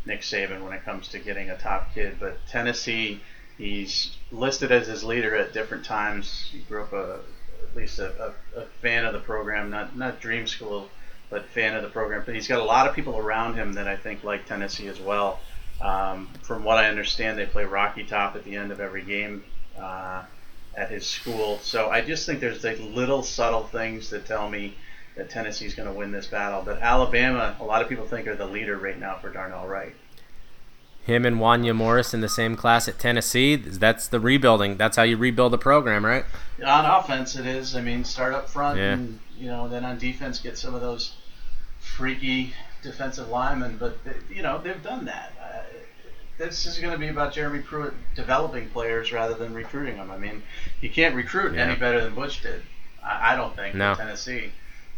[0.05, 2.17] Nick Saban when it comes to getting a top kid.
[2.19, 3.21] But Tennessee,
[3.58, 6.49] he's listed as his leader at different times.
[6.51, 7.21] He grew up a
[7.85, 10.89] least a, a, a fan of the program, not not dream school,
[11.29, 12.23] but fan of the program.
[12.25, 14.99] But he's got a lot of people around him that I think like Tennessee as
[14.99, 15.39] well.
[15.81, 19.43] Um, from what I understand, they play Rocky Top at the end of every game
[19.77, 20.23] uh,
[20.75, 21.59] at his school.
[21.59, 24.73] So I just think there's like little subtle things that tell me
[25.15, 26.63] that Tennessee's going to win this battle.
[26.65, 29.95] But Alabama, a lot of people think are the leader right now for Darnell Wright.
[31.05, 33.55] Him and Wanya Morris in the same class at Tennessee.
[33.55, 34.77] That's the rebuilding.
[34.77, 36.25] That's how you rebuild a program, right?
[36.65, 37.75] On offense, it is.
[37.75, 38.93] I mean, start up front, Yeah.
[38.93, 41.13] and you know, then on defense, get some of those
[41.79, 43.77] freaky defensive linemen.
[43.77, 43.97] But
[44.29, 45.33] you know, they've done that.
[45.41, 45.61] Uh,
[46.37, 50.09] this is going to be about Jeremy Pruitt developing players rather than recruiting them.
[50.11, 50.41] I mean,
[50.81, 51.65] you can't recruit Yeah.
[51.67, 52.63] any better than Butch did.
[53.03, 53.91] I, I don't think No.
[53.91, 54.51] in Tennessee.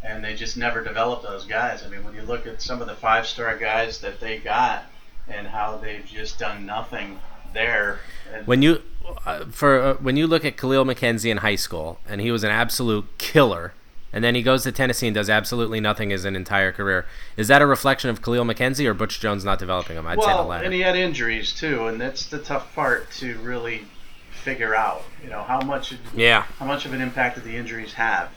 [0.04, 1.84] And they just never developed those guys.
[1.84, 4.86] I mean, when you look at some of the five-star guys that they got
[5.30, 7.20] and how they've just done nothing
[7.54, 8.00] there.
[8.34, 8.82] And When you
[9.26, 12.44] uh, for uh, when you look at Kahlil McKenzie in high school, and he was
[12.44, 13.74] an absolute killer,
[14.12, 17.06] and then he goes to Tennessee and does absolutely nothing his entire career.
[17.36, 20.08] Is that a reflection of Kahlil McKenzie or Butch Jones not developing him?
[20.08, 20.66] I'd say the well, latter.
[20.66, 23.84] and he had injuries too, and that's the tough part to really
[24.32, 25.04] figure out.
[25.24, 28.30] You know, how much yeah, how much of an impact do the injuries have?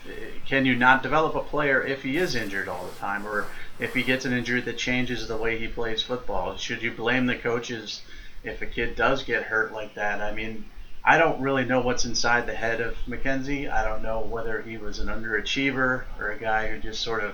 [0.45, 3.47] Can you not develop a player if he is injured all the time, or
[3.81, 6.55] if he gets an injury that changes the way he plays football?
[6.55, 8.03] Should you blame the coaches
[8.43, 10.21] if a kid does get hurt like that?
[10.21, 10.65] I mean,
[11.03, 13.71] I don't really know what's inside the head of McKenzie.
[13.71, 17.33] I don't know whether he was an underachiever or a guy who just sort of,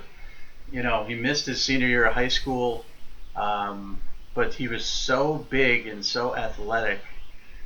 [0.71, 2.85] you know, he missed his senior year of high school,
[3.35, 3.99] um,
[4.33, 7.01] but he was so big and so athletic.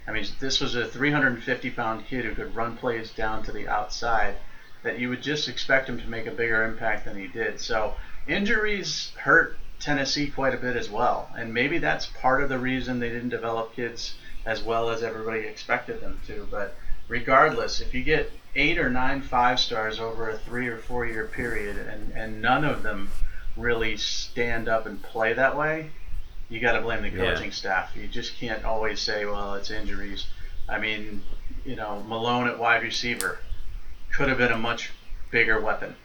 [0.07, 3.67] I mean, this was a 350 pound kid who could run plays down to the
[3.67, 4.37] outside
[4.81, 7.59] that you would just expect him to make a bigger impact than he did.
[7.59, 7.93] So
[8.27, 12.99] injuries hurt Tennessee quite a bit as well, and maybe that's part of the reason
[12.99, 16.47] they didn't develop kids as well as everybody expected them to.
[16.51, 16.75] But
[17.07, 21.25] regardless, if you get eight or nine five stars over a three or four year
[21.25, 23.09] period, and and none of them
[23.57, 25.89] really stand up and play that way,
[26.49, 27.33] you got to blame the Yeah.
[27.33, 27.91] coaching staff.
[27.95, 30.27] You just can't always say, well, it's injuries.
[30.69, 31.23] I mean,
[31.65, 33.39] you know, Malone at wide receiver
[34.11, 34.91] could have been a much
[35.31, 35.95] bigger weapon.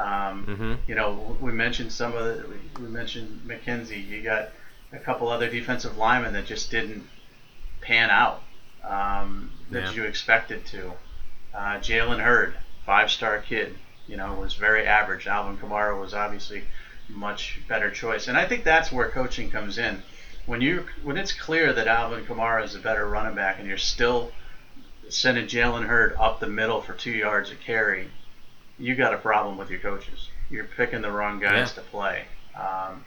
[0.00, 2.44] Um, hmm you know, we mentioned some of the,
[2.80, 4.06] we mentioned McKenzie.
[4.06, 4.48] You got
[4.92, 7.06] a couple other defensive linemen that just didn't
[7.80, 8.42] pan out
[8.82, 9.90] um, that Yeah.
[9.92, 10.92] you expected to.
[11.54, 12.54] Uh, Jalen Hurd,
[12.86, 13.76] five-star kid,
[14.08, 15.26] you know, was very average.
[15.26, 16.62] Alvin Kamara was obviously
[17.08, 20.02] much better choice, and I think that's where coaching comes in.
[20.46, 23.76] When you when it's clear that Alvin Kamara is a better running back, and you're
[23.76, 24.32] still
[25.08, 28.08] sending Jalen Hurd up the middle for two yards a carry,
[28.80, 30.30] you got a problem with your coaches.
[30.50, 31.74] You're picking the wrong guys Yeah.
[31.74, 32.24] to play.
[32.58, 33.04] Um,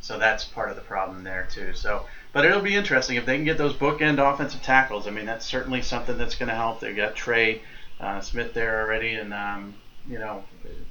[0.00, 1.74] so that's part of the problem there too.
[1.74, 5.06] So but it'll be interesting if they can get those bookend offensive tackles.
[5.06, 6.80] I mean, that's certainly something that's going to help.
[6.80, 7.60] They've got Trey
[7.98, 9.74] uh, Smith there already, and um,
[10.08, 10.44] you know,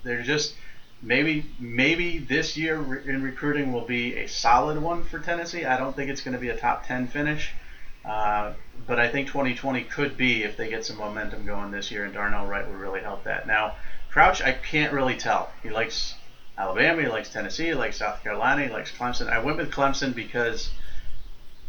[0.03, 0.53] they're just
[1.01, 2.75] maybe maybe this year
[3.07, 5.65] in recruiting will be a solid one for Tennessee.
[5.65, 7.53] I don't think it's going to be a top ten finish,
[8.05, 8.51] uh,
[8.85, 12.13] but I think 2020 could be if they get some momentum going this year, and
[12.13, 13.47] Darnell Wright would really help that.
[13.47, 13.75] Now,
[14.09, 15.51] Crouch, I can't really tell.
[15.61, 16.15] He likes
[16.57, 19.29] Alabama, he likes Tennessee, he likes South Carolina, he likes Clemson.
[19.29, 20.71] I went with Clemson because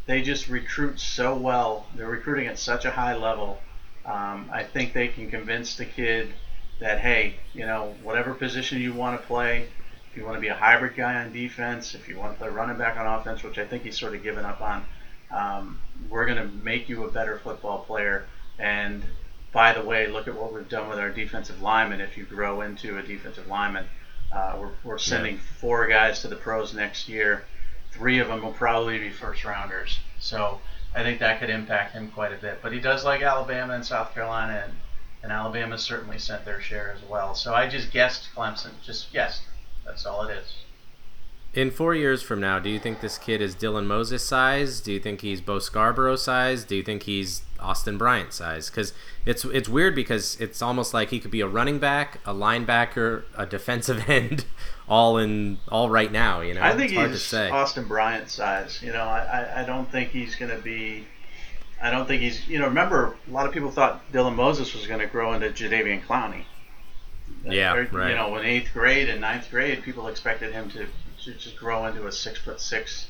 [0.07, 1.87] they just recruit so well.
[1.95, 3.61] They're recruiting at such a high level.
[4.05, 6.33] Um, I think they can convince the kid
[6.81, 9.69] that hey, you know, whatever position you want to play,
[10.11, 12.49] if you want to be a hybrid guy on defense, if you want to play
[12.49, 14.85] running back on offense, which I think he's sort of given up on,
[15.31, 18.27] um, we're going to make you a better football player.
[18.59, 19.05] And
[19.53, 22.01] by the way, look at what we've done with our defensive linemen.
[22.01, 23.87] If you grow into a defensive lineman,
[24.33, 25.41] uh, we're, we're sending yeah.
[25.61, 27.45] four guys to the pros next year.
[27.91, 29.99] Three of them will probably be first rounders.
[30.21, 30.61] So
[30.95, 32.61] I think that could impact him quite a bit.
[32.63, 34.75] But he does like Alabama and South Carolina, and
[35.23, 37.35] and Alabama certainly sent their share as well.
[37.35, 38.71] So I just guessed Clemson.
[38.83, 39.43] Just guessed.
[39.85, 40.60] That's all it is.
[41.53, 44.81] In four years from now, do you think this kid is Dylan Moses size?
[44.81, 46.65] Do you think he's Bo Scarborough size?
[46.65, 48.71] Do you think he's Austin Bryant size?
[48.71, 48.93] Because
[49.27, 53.25] it's it's weird because it's almost like he could be a running back, a linebacker,
[53.37, 54.45] a defensive end,
[54.89, 56.41] all in all right now.
[56.41, 58.81] You know, I think he's Austin Bryant size.
[58.81, 61.05] You know, I I don't think he's going to be
[61.81, 62.47] I don't think he's.
[62.47, 65.49] You know, remember a lot of people thought Dylan Moses was going to grow into
[65.49, 66.45] Jadeveon Clowney.
[67.45, 68.11] Yeah, or, right.
[68.11, 70.87] You know, in eighth grade and ninth grade, people expected him to,
[71.25, 73.07] to just grow into a six foot six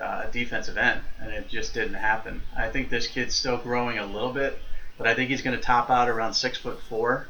[0.00, 2.42] uh, defensive end, and it just didn't happen.
[2.56, 4.58] I think this kid's still growing a little bit,
[4.98, 7.28] but I think he's going to top out around six foot four,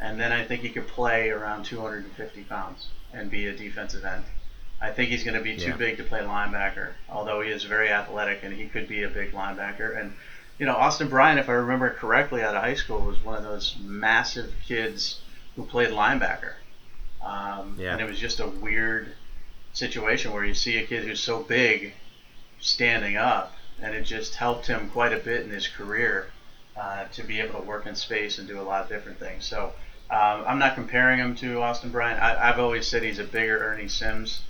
[0.00, 4.24] and then I think he could play around 250 pounds and be a defensive end.
[4.80, 5.76] I think he's going to be too yeah.
[5.76, 9.32] big to play linebacker, although he is very athletic and he could be a big
[9.32, 9.98] linebacker.
[10.00, 10.14] And
[10.58, 13.42] you know, Austin Bryant, if I remember correctly, out of high school, was one of
[13.42, 15.20] those massive kids
[15.56, 16.52] who played linebacker.
[17.24, 17.92] Um, yeah.
[17.92, 19.12] And it was just a weird
[19.72, 21.94] situation where you see a kid who's so big
[22.60, 26.26] standing up, and it just helped him quite a bit in his career
[26.76, 29.44] uh, to be able to work in space and do a lot of different things.
[29.46, 29.72] So.
[30.12, 32.20] Um, I'm not comparing him to Austin Bryant.
[32.20, 34.42] I, I've always said he's a bigger Ernie Sims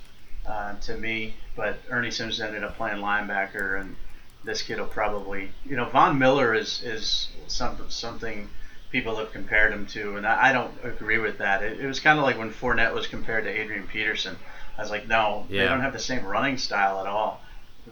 [0.43, 1.35] uh, to me.
[1.55, 3.95] But Ernie Sims ended up playing linebacker, and
[4.43, 8.49] this kid will probably, you know, Von Miller is is some, something
[8.91, 11.63] people have compared him to, and I, I don't agree with that.
[11.63, 14.37] It, it was kind of like when Fournette was compared to Adrian Peterson.
[14.77, 15.63] I was like, no, yeah.
[15.63, 17.41] they don't have the same running style at all.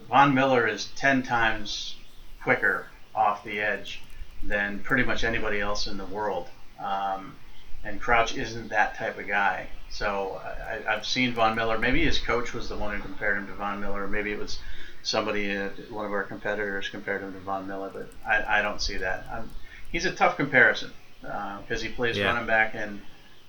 [0.08, 1.96] Von Miller is ten times
[2.42, 4.02] quicker off the edge
[4.42, 6.48] than pretty much anybody else in the world.
[6.78, 7.36] Um,
[7.84, 9.68] and Crouch isn't that type of guy.
[9.90, 11.78] So I, have seen Von Miller.
[11.78, 14.06] Maybe his coach was the one who compared him to Von Miller.
[14.06, 14.58] Maybe it was
[15.02, 15.54] somebody,
[15.90, 17.90] one of our competitors, compared him to Von Miller.
[17.92, 19.26] But I, I don't see that.
[19.30, 19.50] I'm,
[19.90, 22.26] he's a tough comparison because uh, he plays yeah.
[22.26, 23.00] running back and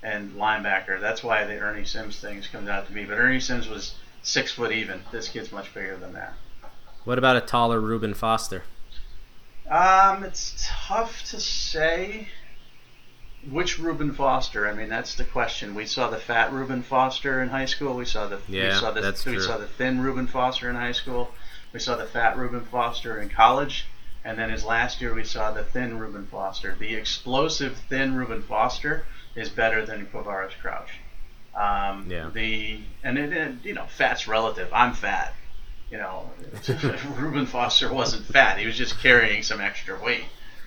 [0.04, 1.00] and linebacker.
[1.00, 3.06] That's why the Ernie Sims things comes out to me.
[3.06, 5.02] But Ernie Sims was six foot even.
[5.12, 6.34] This kid's much bigger than that.
[7.04, 8.64] What about a taller Reuben Foster?
[9.70, 12.28] Um, it's tough to say.
[13.50, 14.68] Which Reuben Foster?
[14.68, 15.74] I mean, that's the question.
[15.74, 17.96] We saw the fat Reuben Foster in high school.
[17.96, 19.42] We saw the yeah, we saw the that's we true.
[19.42, 21.32] saw the thin Reuben Foster in high school.
[21.74, 23.88] We saw the fat Reuben Foster in college,
[24.24, 26.76] and then his last year we saw the thin Reuben Foster.
[26.78, 30.90] The explosive thin Reuben Foster is better than Quavaris Crouch.
[31.56, 32.30] Um, yeah.
[32.34, 34.70] The and it, it, you know, fat's relative.
[34.74, 35.34] I'm fat.
[35.90, 36.32] You know,
[37.18, 38.58] Reuben Foster wasn't fat.
[38.58, 40.24] He was just carrying some extra weight.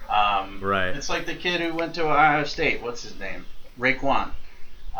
[0.09, 0.95] Um, right.
[0.95, 2.83] It's like the kid who went to Ohio State.
[2.83, 3.47] What's his name?
[3.79, 4.31] Raekwon.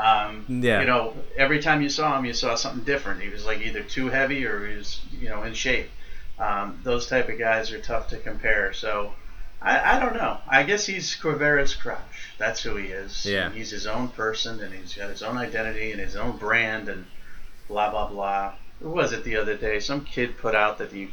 [0.03, 0.81] Um, yeah.
[0.81, 3.21] You know, every time you saw him, you saw something different.
[3.21, 5.91] He was like either too heavy or he was, you know, in shape.
[6.39, 8.73] Um, those type of guys are tough to compare.
[8.73, 9.15] So
[9.65, 10.39] I, I don't know.
[10.47, 12.35] I guess he's Quavaris Crouch.
[12.39, 13.25] That's who he is.
[13.25, 13.51] Yeah.
[13.51, 17.07] He's his own person and he's got his own identity and his own brand and
[17.67, 18.53] blah blah blah.
[18.81, 19.81] Who was it the other day?
[19.81, 21.09] Some kid put out that he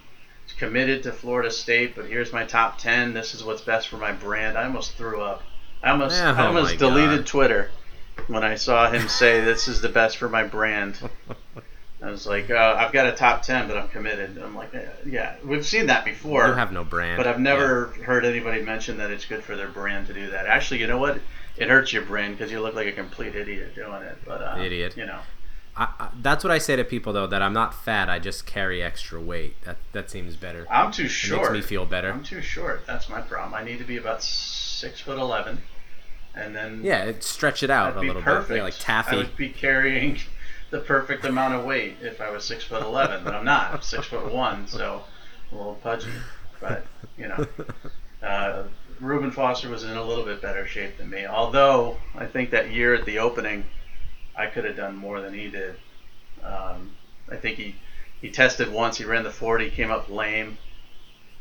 [0.58, 3.14] committed to Florida State, but here's my top 10.
[3.14, 4.58] This is what's best for my brand.
[4.58, 5.44] I almost threw up.
[5.82, 7.28] I almost, I oh almost oh deleted God.
[7.28, 7.72] Twitter
[8.28, 11.00] when I saw him say this is the best for my brand.
[12.02, 14.38] I was like, uh, I've got a top 10, but I'm committed.
[14.40, 14.74] I'm like,
[15.06, 16.48] yeah, we've seen that before.
[16.48, 17.18] You have no brand.
[17.18, 18.06] But I've never yeah.
[18.06, 20.48] heard anybody mention that it's good for their brand to do that.
[20.48, 21.20] Actually, you know what?
[21.58, 24.18] It hurts your brand because you look like a complete idiot doing it.
[24.26, 24.98] But uh, idiot.
[24.98, 25.20] You know.
[25.76, 28.10] I, I, that's what I say to people though that I'm not fat.
[28.10, 29.62] I just carry extra weight.
[29.64, 30.66] That that seems better.
[30.70, 31.50] I'm too short.
[31.50, 32.12] It makes me feel better.
[32.12, 32.86] I'm too short.
[32.88, 33.54] That's my problem.
[33.54, 35.62] I need to be about six foot eleven,
[36.36, 38.50] and then yeah, stretch it out a little perfect.
[38.50, 39.16] bit, yeah, like taffy.
[39.16, 40.18] I would be carrying
[40.72, 43.74] the perfect amount of weight if I was six foot eleven, but I'm not.
[43.74, 45.04] I'm six foot one, so
[45.52, 46.10] a little pudgy,
[46.60, 46.86] but
[47.18, 47.46] you know,
[48.24, 48.64] uh,
[49.00, 51.26] Reuben Foster was in a little bit better shape than me.
[51.26, 53.66] Although I think that year at the opening,
[54.36, 55.76] I could have done more than he did.
[56.42, 56.92] Um,
[57.30, 57.76] I think he
[58.22, 58.98] he tested once.
[58.98, 60.58] He ran the 40, came up lame,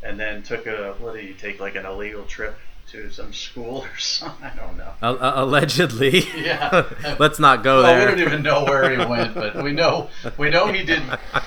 [0.02, 2.58] and then took a what did he take like an illegal trip
[2.92, 4.44] to some school or something?
[4.46, 4.92] I don't know.
[5.02, 6.24] Uh, allegedly.
[6.40, 6.88] Yeah.
[7.18, 8.10] Let's not go well, there.
[8.10, 11.02] we don't even know where he went, but we know we know he did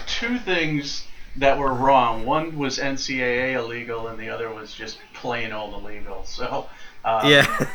[0.06, 1.06] two things
[1.38, 2.26] that were wrong.
[2.26, 6.24] One was NCAA illegal, and the other was just plain old illegal.
[6.26, 6.70] So,
[7.04, 7.68] um, yeah.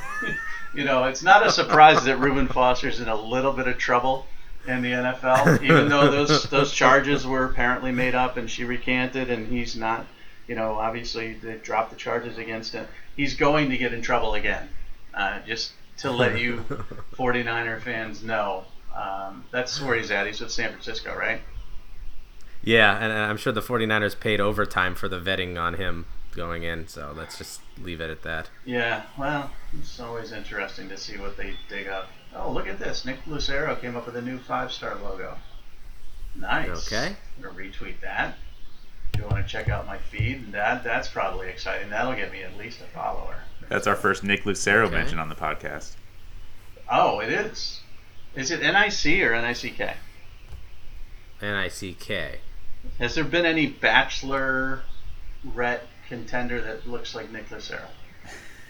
[0.75, 4.27] you know, it's not a surprise that Reuben Foster's in a little bit of trouble
[4.69, 9.31] in the NFL, even though those those charges were apparently made up, and she recanted,
[9.31, 10.07] and he's not.
[10.47, 12.87] You know, obviously they dropped the charges against him.
[13.19, 14.69] He's going to get in trouble again.
[15.13, 16.59] Uh, just to let you
[17.17, 20.27] 49er fans know, um, that's where he's at.
[20.27, 21.41] He's with San Francisco, right?
[22.63, 26.87] Yeah, and I'm sure the 49ers paid overtime for the vetting on him going in,
[26.87, 28.51] so let's just leave it at that.
[28.65, 32.09] Yeah, well, it's always interesting to see what they dig up.
[32.37, 33.05] Oh, look at this.
[33.05, 35.37] Nick Lucero came up with a new five star logo.
[36.37, 36.87] Nice.
[36.87, 37.17] Okay.
[37.37, 38.37] I'm going to retweet that.
[39.19, 41.91] If you want to check out my feed, that that's probably exciting.
[41.91, 43.35] That'll get me at least a follower.
[43.69, 44.95] That's our first Nick Lucero Okay.
[44.95, 45.97] mention on the podcast.
[46.89, 47.81] Oh, it is.
[48.37, 49.97] Is it NIC or NICK?
[51.43, 52.39] N-I-C-K.
[53.01, 54.83] Has there been any bachelor
[55.43, 57.89] ret contender that looks like Nick Lucero?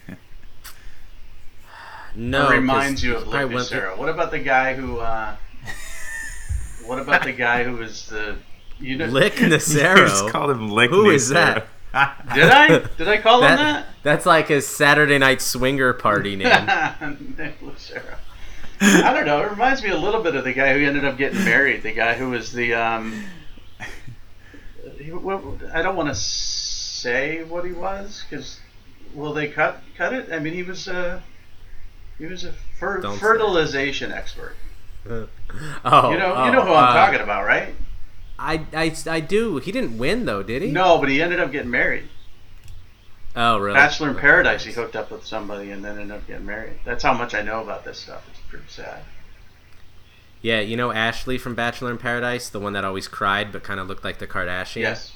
[2.14, 3.96] No, Or reminds 'cause you of Nick Lucero.
[3.98, 4.98] What about the guy who?
[4.98, 5.36] Uh,
[6.86, 8.38] what about the guy who was the?
[8.80, 10.30] You know, Lick You just Nacero.
[10.30, 11.66] called him Lick Who is that?
[12.34, 12.78] Did I?
[12.96, 16.66] Did I call him That, that's like his Saturday night swinger party name.
[17.36, 18.02] Nick Lucero.
[18.80, 19.42] I don't know.
[19.42, 21.82] It reminds me a little bit of the guy who ended up getting married.
[21.82, 22.74] The guy who was the.
[22.74, 23.24] Um,
[24.98, 25.42] he, what,
[25.74, 28.60] I don't want to say what he was because
[29.14, 30.30] will they cut cut it?
[30.32, 31.22] I mean, he was a
[32.18, 33.18] he was a fer- Don't say.
[33.20, 34.54] fertilization expert.
[35.08, 35.26] oh,
[36.10, 37.74] You know, oh, you know who I'm uh, talking about, right?
[38.38, 39.58] I, I, I do.
[39.58, 40.70] He didn't win though, did he?
[40.70, 42.08] No, but he ended up getting married.
[43.36, 43.74] Oh, really?
[43.74, 46.74] Bachelor in Paradise, he hooked up with somebody and then ended up getting married.
[46.84, 48.24] That's how much I know about this stuff.
[48.30, 49.02] It's pretty sad.
[50.40, 53.80] Yeah, you know Ashley from Bachelor in Paradise, the one that always cried but kind
[53.80, 54.82] of looked like the Kardashian.
[54.82, 55.12] Yes.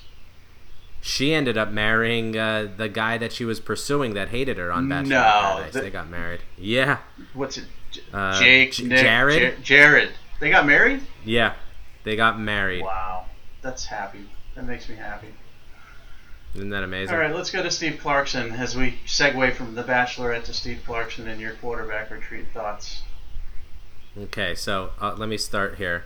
[1.01, 4.89] She ended up marrying uh, the guy that she was pursuing that hated her on
[4.89, 5.23] Bachelor No, in
[5.55, 5.73] Paradise.
[5.73, 6.41] the- they got married.
[6.57, 6.99] Yeah,
[7.35, 7.65] What's it?
[7.91, 9.43] J- Uh, Jake, J- Nick, Jared?
[9.43, 10.11] Ja- Jared.
[10.41, 11.03] They got married?
[11.25, 11.55] yeah,
[12.05, 12.83] they got married.
[12.83, 13.27] Wow.
[13.63, 14.29] That's happy.
[14.55, 15.29] That makes me happy.
[16.55, 17.15] Isn't that amazing?
[17.15, 20.83] All right, let's go to Steve Clarkson as we segue from The Bachelorette to Steve
[20.85, 23.03] Clarkson and your quarterback retreat thoughts.
[24.19, 26.05] Okay, so uh, let me start here.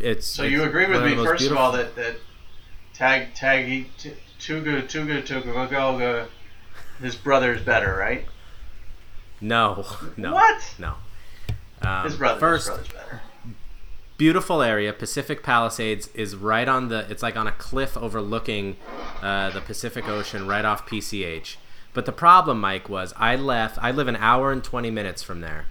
[0.00, 2.16] It's So it's you agree with me, first of all, that, that
[2.94, 6.26] Tag Taggy T- Tugu Tugu
[7.00, 8.26] his brother is better, right?
[9.40, 10.74] no, no, What?
[10.78, 10.94] no.
[11.82, 12.40] Um, His brother.
[12.40, 13.20] First, his brother's better.
[14.20, 14.92] Beautiful area.
[14.92, 17.06] Pacific Palisades is right on the.
[17.10, 18.76] It's like on a cliff overlooking
[19.22, 21.56] uh, the Pacific Ocean, right off PCH.
[21.94, 23.78] But the problem, Mike, was I left.
[23.80, 25.64] I live an hour and twenty minutes from there.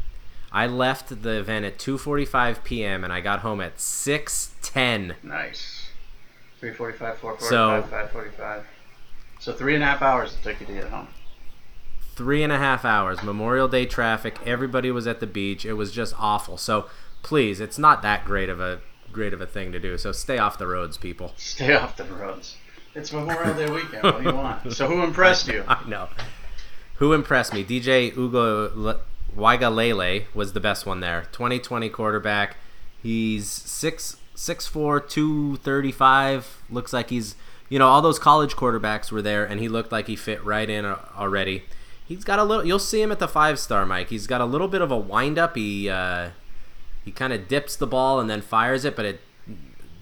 [0.51, 3.03] I left the event at 2:45 p.m.
[3.03, 5.13] and I got home at 6:10.
[5.21, 5.91] Nice.
[6.59, 8.65] 345, 445, So- 545.
[9.39, 11.07] So three and a half hours it took you to get home.
[12.15, 13.23] Three and a half hours.
[13.23, 14.37] Memorial Day traffic.
[14.45, 15.65] Everybody was at the beach.
[15.65, 16.57] It was just awful.
[16.57, 16.89] So
[17.21, 19.97] please, it's not that great of a great of a thing to do.
[19.97, 21.33] So stay off the roads, people.
[21.37, 22.57] Stay off the roads.
[22.95, 24.03] It's Memorial Day weekend.
[24.03, 24.71] What do you want?
[24.73, 25.63] So who impressed you?
[25.67, 26.09] I know.
[26.95, 27.63] Who impressed me?
[27.63, 28.99] DJ Ugo Le-
[29.35, 31.27] Uiagalelei was the best one there.
[31.31, 32.57] 2020 quarterback.
[33.01, 36.61] He's six six four two thirty five.
[36.69, 37.35] Looks like he's
[37.69, 40.69] you know all those college quarterbacks were there, and he looked like he fit right
[40.69, 41.63] in already.
[42.05, 42.65] He's got a little.
[42.65, 44.09] You'll see him at the five star, Mike.
[44.09, 45.55] He's got a little bit of a wind up.
[45.55, 46.31] He uh,
[47.09, 49.19] he kind of dips the ball and then fires it, but it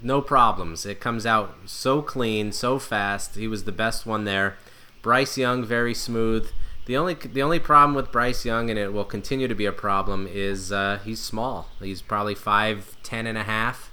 [0.02, 0.86] no problems.
[0.86, 3.36] It comes out so clean, so fast.
[3.36, 4.58] He was the best one there.
[5.02, 6.52] Bryce Young, very smooth.
[6.86, 9.72] The only the only problem with Bryce Young, and it will continue to be a
[9.72, 11.70] problem, is uh, he's small.
[11.80, 13.90] He's probably five ten and a half.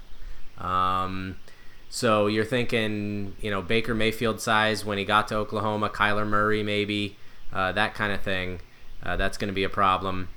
[0.58, 1.36] Um,
[1.88, 6.64] so you're thinking, you know, Baker Mayfield size when he got to Oklahoma, Kyler Murray
[6.64, 7.16] maybe,
[7.52, 8.60] uh, that kind of thing.
[9.04, 10.30] Uh, that's going to be a problem.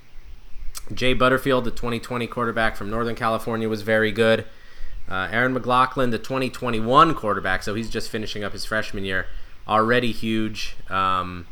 [0.93, 4.45] Jay Butterfield, the 2020 quarterback from Northern California, was very good.
[5.09, 9.27] Uh, Aaron McLaughlin, the 2021 quarterback, so he's just finishing up his freshman year,
[9.67, 10.75] already huge.
[10.89, 11.47] Um,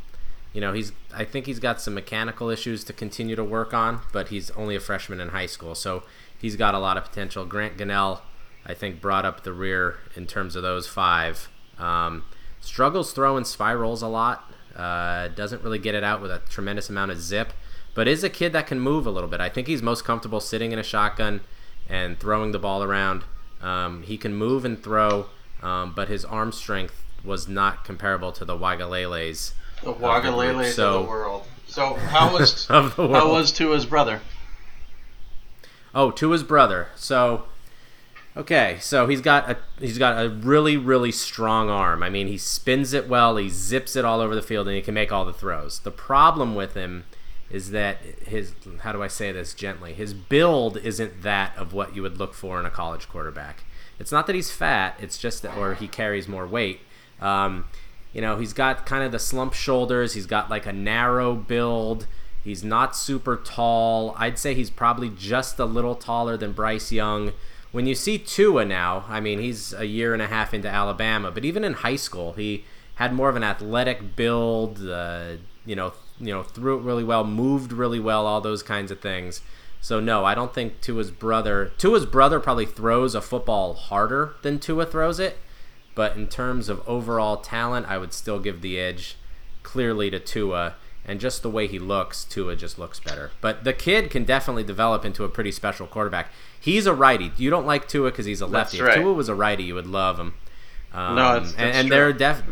[0.54, 4.02] you know, he's I think he's got some mechanical issues to continue to work on,
[4.12, 6.04] but he's only a freshman in high school, so
[6.38, 7.46] he's got a lot of potential.
[7.46, 8.22] Grant Gunnell,
[8.66, 11.50] I think, brought up the rear in terms of those five.
[11.78, 12.24] Um,
[12.60, 14.52] struggles throwing spirals a lot.
[14.76, 17.54] Uh, doesn't really get it out with a tremendous amount of zip,
[17.96, 19.40] but is a kid that can move a little bit.
[19.42, 21.42] I think he's most comfortable sitting in a shotgun
[21.90, 23.24] and throwing the ball around.
[23.62, 25.26] Um, he can move and throw,
[25.64, 29.54] um, but his arm strength was not comparable to the Uiagaleleis.
[29.84, 31.44] The Uiagaleleis So- of the world.
[31.68, 33.32] So how was Of the how world.
[33.32, 34.22] was Tua's brother?
[35.94, 36.88] Oh, Tua's brother.
[36.96, 37.44] So,
[38.36, 42.04] okay, so he's got a he's got a really really strong arm.
[42.04, 44.82] I mean, he spins it well, he zips it all over the field, and he
[44.82, 45.80] can make all the throws.
[45.80, 47.06] The problem with him
[47.50, 49.94] is that his how do I say this gently?
[49.94, 53.64] His build isn't that of what you would look for in a college quarterback.
[54.00, 56.80] It's not that he's fat; it's just that or he carries more weight.
[57.22, 57.66] Um,
[58.14, 60.14] you know, he's got kind of the slump shoulders.
[60.14, 62.08] He's got like a narrow build.
[62.44, 64.16] He's not super tall.
[64.18, 67.34] I'd say he's probably just a little taller than Bryce Young.
[67.72, 71.32] When you see Tua now, I mean, he's a year and a half into Alabama,
[71.32, 72.64] but even in high school, he
[72.96, 74.88] had more of an athletic build.
[74.88, 75.34] Uh,
[75.66, 79.00] you know, you know, threw it really well, moved really well, all those kinds of
[79.00, 79.42] things.
[79.82, 81.72] So no, I don't think Tua's brother.
[81.78, 85.38] Tua's brother probably throws a football harder than Tua throws it,
[85.94, 89.16] but in terms of overall talent, I would still give the edge
[89.64, 90.76] clearly to Tua.
[91.08, 93.30] And just the way he looks, Tua just looks better.
[93.40, 96.32] But the kid can definitely develop into a pretty special quarterback.
[96.60, 97.32] He's a righty.
[97.38, 98.82] You don't like Tua because he's a lefty.
[98.82, 98.98] right.
[98.98, 100.34] If Tua was a righty, you would love him.
[100.92, 101.96] Um, No, and, that's and true.
[101.96, 102.44] there are def-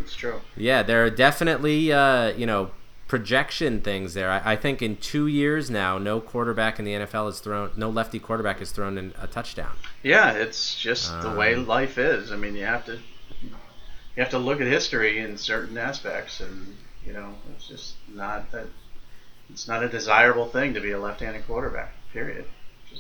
[0.56, 2.70] yeah, there are definitely uh, you know
[3.14, 4.32] projection things there.
[4.32, 7.88] I, I think in two years now, no quarterback in the NFL has thrown, no
[7.88, 9.76] lefty quarterback has thrown in a touchdown.
[10.02, 12.32] Yeah, it's just the way Um, life is.
[12.32, 16.76] I mean, you have to you have to look at history in certain aspects, and
[17.06, 18.66] you know, it's just not that
[19.48, 21.94] it's not a desirable thing to be a left-handed quarterback.
[22.14, 22.46] Period.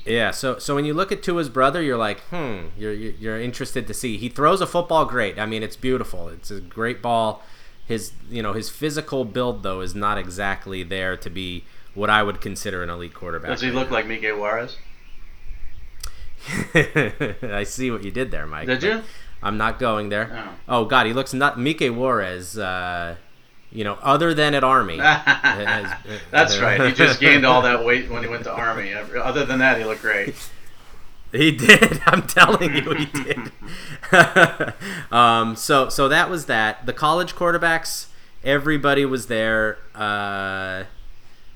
[0.05, 3.87] Yeah, so so when you look at Tua's brother, you're like, hmm, you're you're interested
[3.87, 4.17] to see.
[4.17, 5.39] He throws a football great.
[5.39, 6.29] I mean, it's beautiful.
[6.29, 7.41] It's a great ball.
[7.85, 11.63] His you know his physical build though is not exactly there to be
[11.93, 13.51] what I would consider an elite quarterback.
[13.51, 14.77] Does he look like Miguel Juarez?
[16.73, 18.67] I see what you did there, Mike.
[18.67, 19.01] Did you?
[19.41, 20.45] I'm not going there.
[20.67, 20.81] Oh.
[20.81, 22.57] Oh God, he looks not Mike Juarez.
[22.57, 23.15] Uh,
[23.71, 24.97] you know, other than at Army.
[25.01, 25.93] has-
[26.31, 26.79] That's right.
[26.81, 28.93] He just gained all that weight when he went to Army.
[28.93, 30.35] Other than that, he looked great.
[31.33, 31.99] He did.
[32.05, 33.51] I'm telling you, he did.
[35.11, 36.85] um, so, so that was that.
[36.85, 38.07] The college quarterbacks,
[38.43, 39.79] everybody was there.
[39.95, 40.83] Uh,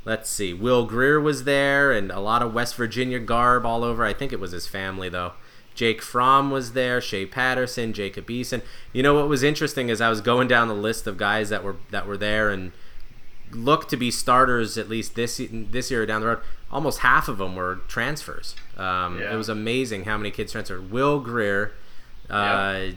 [0.03, 0.53] let's see.
[0.53, 4.03] Will Grier was there, and a lot of West Virginia garb all over.
[4.03, 5.33] I think it was his family though.
[5.75, 6.99] Jake Fromm was there.
[6.99, 8.63] Shea Patterson, Jacob Eason.
[8.93, 11.63] You know what was interesting is I was going down the list of guys that
[11.63, 12.71] were that were there and
[13.51, 16.39] looked to be starters at least this this year down the road.
[16.71, 18.55] Almost half of them were transfers.
[18.77, 19.33] Um, Yeah.
[19.33, 20.91] It was amazing how many kids transferred.
[20.91, 21.71] Will Grier,
[22.29, 22.87] uh,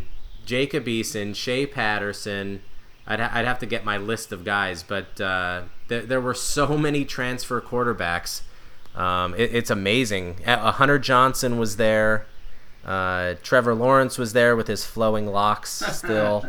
[0.45, 2.63] Jacob Eason, Shea Patterson.
[3.07, 6.35] I'd, ha- I'd have to get my list of guys, but uh, there, there were
[6.35, 8.43] so many transfer quarterbacks.
[8.95, 10.41] Um, it, it's amazing.
[10.47, 12.27] Uh, Hunter Johnson was there.
[12.85, 16.45] Uh, Trevor Lawrence was there with his flowing locks still.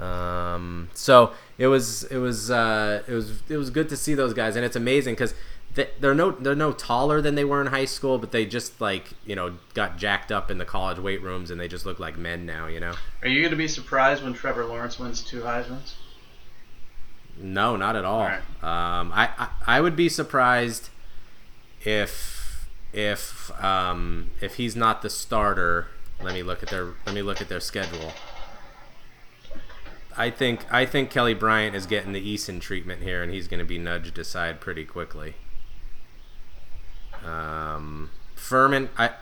[0.00, 4.32] Um, so it was it was uh, it was it was good to see those
[4.32, 5.34] guys, and it's amazing because
[5.74, 9.12] they're no they're no taller than they were in high school, but they just like
[9.24, 12.16] you know got jacked up in the college weight rooms, and they just look like
[12.16, 12.66] men now.
[12.66, 12.94] You know?
[13.22, 15.96] Are you going to be surprised when Trevor Lawrence wins two Heisman's?
[17.38, 18.20] No, not at all.
[18.20, 18.38] All right.
[18.62, 20.88] Um, I, I I would be surprised
[21.82, 25.88] if if um, if he's not the starter.
[26.22, 28.12] Let me look at their let me look at their schedule.
[30.20, 33.58] I think I think Kelly Bryant is getting the Eason treatment here, and he's going
[33.58, 35.36] to be nudged aside pretty quickly.
[37.24, 39.12] Um, Furman, I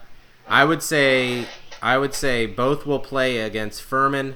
[0.45, 1.45] I would say
[1.81, 4.35] I would say both will play against Furman,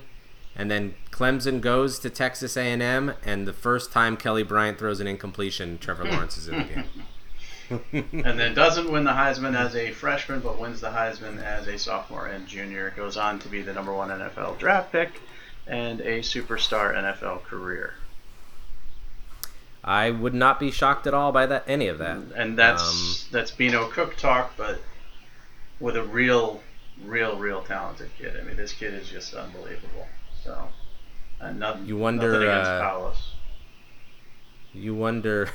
[0.55, 5.07] and then Clemson goes to Texas A&M, and the first time Kelly Bryant throws an
[5.07, 8.13] incompletion, Trevor Lawrence is in the game.
[8.23, 11.77] and then doesn't win the Heisman as a freshman, but wins the Heisman as a
[11.77, 12.93] sophomore and junior.
[12.95, 15.19] Goes on to be the number one NFL draft pick
[15.67, 17.95] and a superstar NFL career.
[19.83, 22.17] I would not be shocked at all by that any of that.
[22.35, 24.81] And that's Um, that's Bino Cook talk, but
[25.79, 26.61] with a real,
[27.03, 28.37] real, real talented kid.
[28.39, 30.07] I mean, this kid is just unbelievable.
[30.43, 30.69] So,
[31.39, 32.81] and nothing, You wonder, nothing against uh.
[34.73, 35.49] You wonder,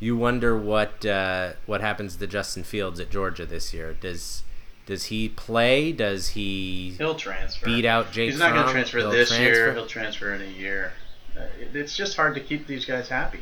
[0.00, 3.94] you wonder what uh, what happens to Justin Fields at Georgia this year.
[3.94, 4.42] Does
[4.86, 5.92] does he play?
[5.92, 7.64] Does he He'll transfer.
[7.64, 8.30] beat out Jake?
[8.30, 9.44] He's not going to transfer He'll this transfer?
[9.44, 9.72] year.
[9.72, 10.92] He'll transfer in a year.
[11.36, 13.40] Uh, it's just hard to keep these guys happy,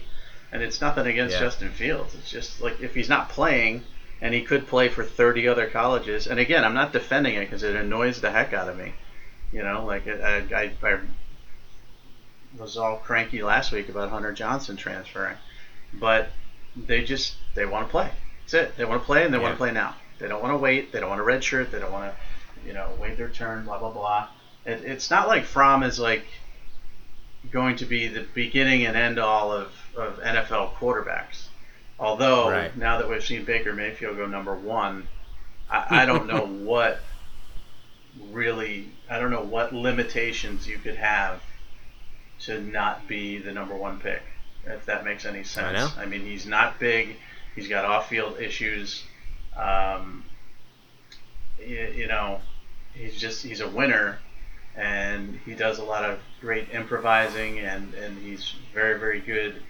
[0.50, 1.40] and it's nothing against Yeah.
[1.40, 2.14] Justin Fields.
[2.14, 3.82] It's just like if he's not playing,
[4.20, 6.26] and he could play for 30 other colleges.
[6.26, 8.94] And again, I'm not defending it because it annoys the heck out of me.
[9.52, 10.98] You know, like I, I, I
[12.58, 15.36] was all cranky last week about Hunter Johnson transferring,
[15.92, 16.28] but
[16.76, 18.10] they just they want to play.
[18.42, 18.76] That's it.
[18.76, 19.96] They want to play and they want to play now.
[20.22, 20.92] They don't want to wait.
[20.92, 21.72] They don't want a red shirt.
[21.72, 23.64] They don't want to, you know, wait their turn.
[23.64, 24.28] Blah blah blah.
[24.64, 26.24] It, it's not like Fromm is like
[27.50, 31.46] going to be the beginning and end all of, of NFL quarterbacks.
[31.98, 32.76] Although Right.
[32.76, 35.08] now that we've seen Baker Mayfield go number one,
[35.68, 37.00] I, I don't know what
[38.30, 41.42] really I don't know what limitations you could have
[42.40, 44.22] to not be the number one pick,
[44.66, 45.92] if that makes any sense.
[45.96, 46.10] I, know.
[46.10, 47.16] mean, he's not big.
[47.56, 49.04] He's got off-field issues.
[49.56, 50.24] Um,
[51.58, 52.40] you, you know,
[52.94, 54.18] he's just he's a winner,
[54.76, 59.62] and he does a lot of great improvising, and and he's very very good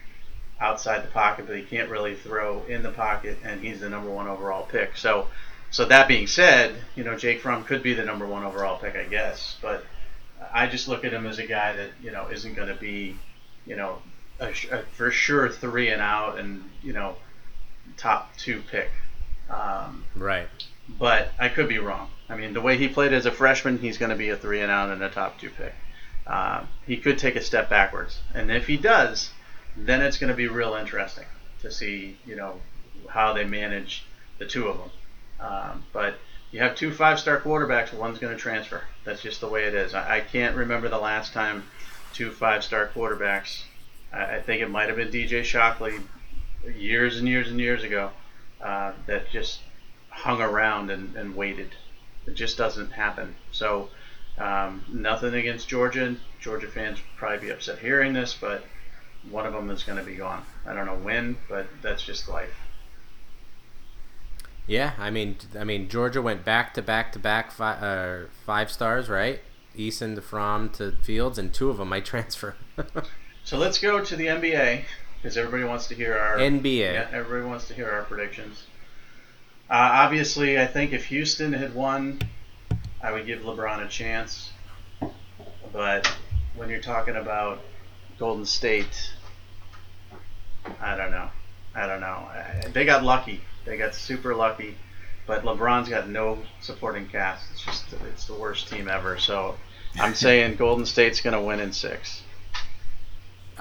[0.61, 4.11] outside the pocket, but he can't really throw in the pocket, and he's the number
[4.11, 4.97] one overall pick.
[4.97, 5.29] So.
[5.71, 8.95] So that being said, you know Jake Fromm could be the number one overall pick,
[8.95, 9.57] I guess.
[9.63, 9.87] But
[10.53, 13.17] I just look at him as a guy that you know isn't going to be,
[13.67, 14.03] you know,
[14.41, 17.17] a, a for sure three and out and you know
[17.97, 18.91] top two pick.
[19.53, 20.49] Um, Right.
[20.89, 22.11] but I could be wrong.
[22.29, 24.61] I mean, the way he played as a freshman, he's going to be a three
[24.61, 25.75] and out and a top two pick.
[26.27, 29.31] Um, he could take a step backwards, and if he does,
[29.77, 31.27] then it's going to be real interesting
[31.61, 32.61] to see, you know,
[33.09, 34.05] how they manage
[34.39, 34.91] the two of them.
[35.41, 36.19] Um, but
[36.53, 38.83] you have two five-star quarterbacks, one's going to transfer.
[39.05, 39.95] That's just the way it is.
[39.95, 41.65] I, I can't remember the last time
[42.13, 43.65] two five-star quarterbacks.
[44.13, 45.99] I, I think it might have been DJ Shockley
[46.77, 48.11] years and years and years ago
[48.63, 49.61] uh, that just
[50.09, 51.71] hung around and, and waited.
[52.27, 53.35] It just doesn't happen.
[53.51, 53.89] So
[54.39, 56.17] um, nothing against Georgia.
[56.41, 58.65] Georgia fans probably be upset hearing this, but
[59.31, 60.45] one of them is going to be gone.
[60.67, 62.55] I don't know when, but that's just life.
[64.67, 68.71] Yeah, I mean, I mean, Georgia went back to back to back five, uh, five
[68.71, 69.41] stars, right?
[69.77, 72.55] Eason to Fromm to Fields, and two of them might transfer.
[73.45, 74.85] So let's go to the NBA
[75.23, 76.95] because everybody wants to hear our NBA.
[76.95, 78.65] Yeah, everybody wants to hear our predictions.
[79.71, 82.21] Uh, obviously, I think if Houston had won,
[83.01, 84.51] I would give LeBron a chance.
[85.73, 86.13] But
[86.57, 87.61] when you're talking about
[88.19, 89.13] Golden State,
[90.81, 91.31] I don't know.
[91.75, 92.29] I don't know.
[92.73, 93.41] They got lucky.
[93.65, 94.77] They got super lucky.
[95.27, 97.51] But LeBron's got no supporting cast.
[97.53, 99.19] It's just it's the worst team ever.
[99.19, 99.57] So
[99.99, 102.22] I'm saying Golden State's going to win in six.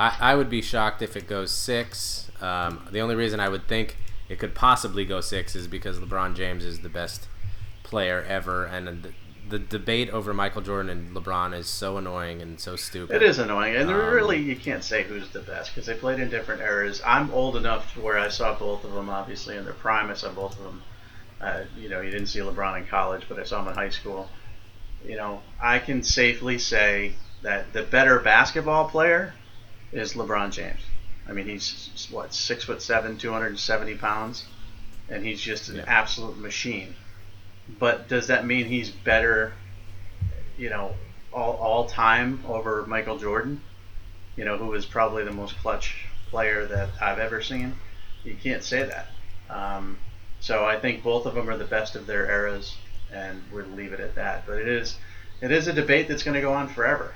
[0.01, 2.31] I, I would be shocked if it goes six.
[2.41, 3.97] Um, the only reason I would think
[4.29, 7.27] it could possibly go six is because LeBron James is the best
[7.83, 9.11] player ever, and the,
[9.47, 13.15] the debate over Michael Jordan and LeBron is so annoying and so stupid.
[13.15, 16.19] It is annoying, and Um, really you can't say who's the best because they played
[16.19, 16.99] in different eras.
[17.05, 20.09] I'm old enough to where I saw both of them, obviously in their prime.
[20.09, 20.81] I saw both of them.
[21.39, 23.89] Uh, you know, you didn't see LeBron in college, but I saw him in high
[23.89, 24.29] school.
[25.05, 29.33] You know, I can safely say that the better basketball player
[29.91, 30.81] is LeBron James.
[31.27, 34.45] I mean, he's what six foot seven, 270 pounds,
[35.09, 35.83] and he's just an Yeah.
[35.87, 36.95] absolute machine.
[37.79, 39.53] But does that mean he's better?
[40.57, 40.95] You know,
[41.31, 43.61] all all time over Michael Jordan?
[44.35, 47.75] You know, who is probably the most clutch player that I've ever seen.
[48.23, 49.07] You can't say that.
[49.49, 49.97] Um,
[50.39, 52.75] so I think both of them are the best of their eras,
[53.11, 54.45] and we'll leave it at that.
[54.47, 54.97] But it is
[55.41, 57.13] it is a debate that's going to go on forever,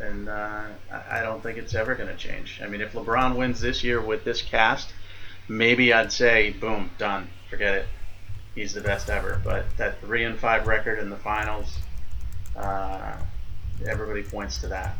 [0.00, 0.64] and uh,
[1.10, 2.60] I don't think it's ever going to change.
[2.62, 4.92] I mean, if LeBron wins this year with this cast,
[5.48, 7.86] maybe I'd say, boom, done, forget it.
[8.54, 9.40] He's the best ever.
[9.42, 11.78] But that three and five record in the finals,
[12.56, 13.16] uh,
[13.86, 14.96] everybody points to that.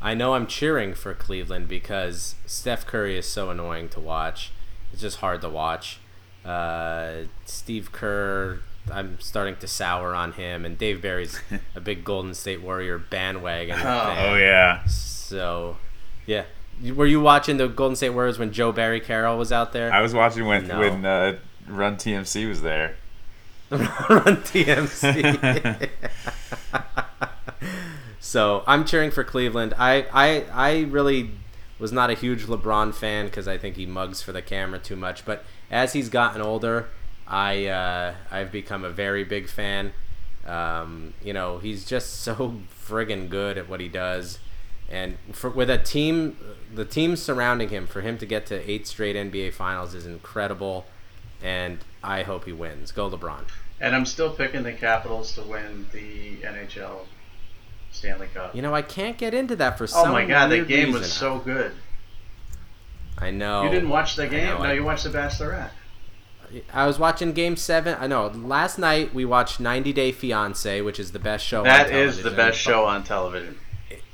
[0.00, 4.52] I know I'm cheering for Cleveland because Steph Curry is so annoying to watch.
[4.92, 5.98] It's just hard to watch.
[6.44, 8.60] Uh, Steve Kerr,
[8.90, 11.40] I'm starting to sour on him, and Dave Barry's
[11.74, 14.30] a big Golden State Warrior bandwagon fan.
[14.30, 14.84] Oh yeah.
[14.86, 15.76] So,
[16.26, 16.44] yeah.
[16.94, 19.92] Were you watching the Golden State Warriors when Joe Barry Carroll was out there?
[19.92, 20.78] I was watching when No.
[20.78, 22.94] when uh, Run TMC was there.
[23.70, 25.90] Run TMC.
[28.20, 29.74] so I'm cheering for Cleveland.
[29.78, 31.30] I, I, I really
[31.78, 34.96] was not a huge LeBron fan because I think he mugs for the camera too
[34.96, 35.24] much.
[35.24, 36.88] But as he's gotten older,
[37.28, 39.92] I uh, I've become a very big fan.
[40.46, 44.38] Um, you know, he's just so friggin' good at what he does.
[44.90, 46.38] And for, with a team,
[46.74, 50.86] the team surrounding him, for him to get to eight straight NBA Finals is incredible.
[51.42, 52.90] And I hope he wins.
[52.92, 53.42] Go LeBron.
[53.80, 57.06] And I'm still picking the Capitals to win the NHL
[57.92, 58.54] Stanley Cup.
[58.56, 60.08] You know, I can't get into that for some.
[60.08, 61.72] oh my god, that game was so good.
[63.18, 63.64] I know.
[63.64, 64.46] You didn't watch the game?
[64.46, 65.70] know, no, I- you watched the Bachelorette.
[66.72, 67.96] I was watching Game Seven.
[68.00, 68.26] I know.
[68.28, 71.62] Last night we watched 90 Day Fiance, which is the best show.
[71.64, 73.58] That is the best show on television.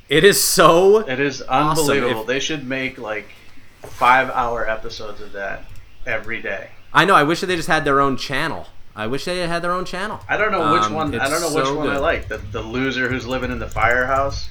[0.08, 0.98] It is so.
[0.98, 1.80] It is Awesome.
[1.84, 2.20] unbelievable.
[2.22, 3.28] If- They should make like
[3.82, 5.64] five hour episodes of that
[6.06, 6.70] every day.
[6.92, 7.14] I know.
[7.14, 8.66] I wish they just had their own channel.
[8.96, 10.20] I wish they had their own channel.
[10.28, 11.14] I don't know which Um, one.
[11.18, 12.28] I don't know which so one I like.
[12.28, 14.48] The the loser who's living in the firehouse.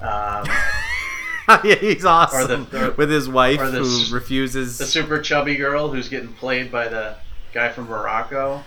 [0.00, 0.44] Um,
[1.64, 4.78] yeah, he's awesome the- with his wife or the who refuses.
[4.78, 7.16] the super chubby girl who's getting played by the
[7.52, 8.64] guy from Morocco.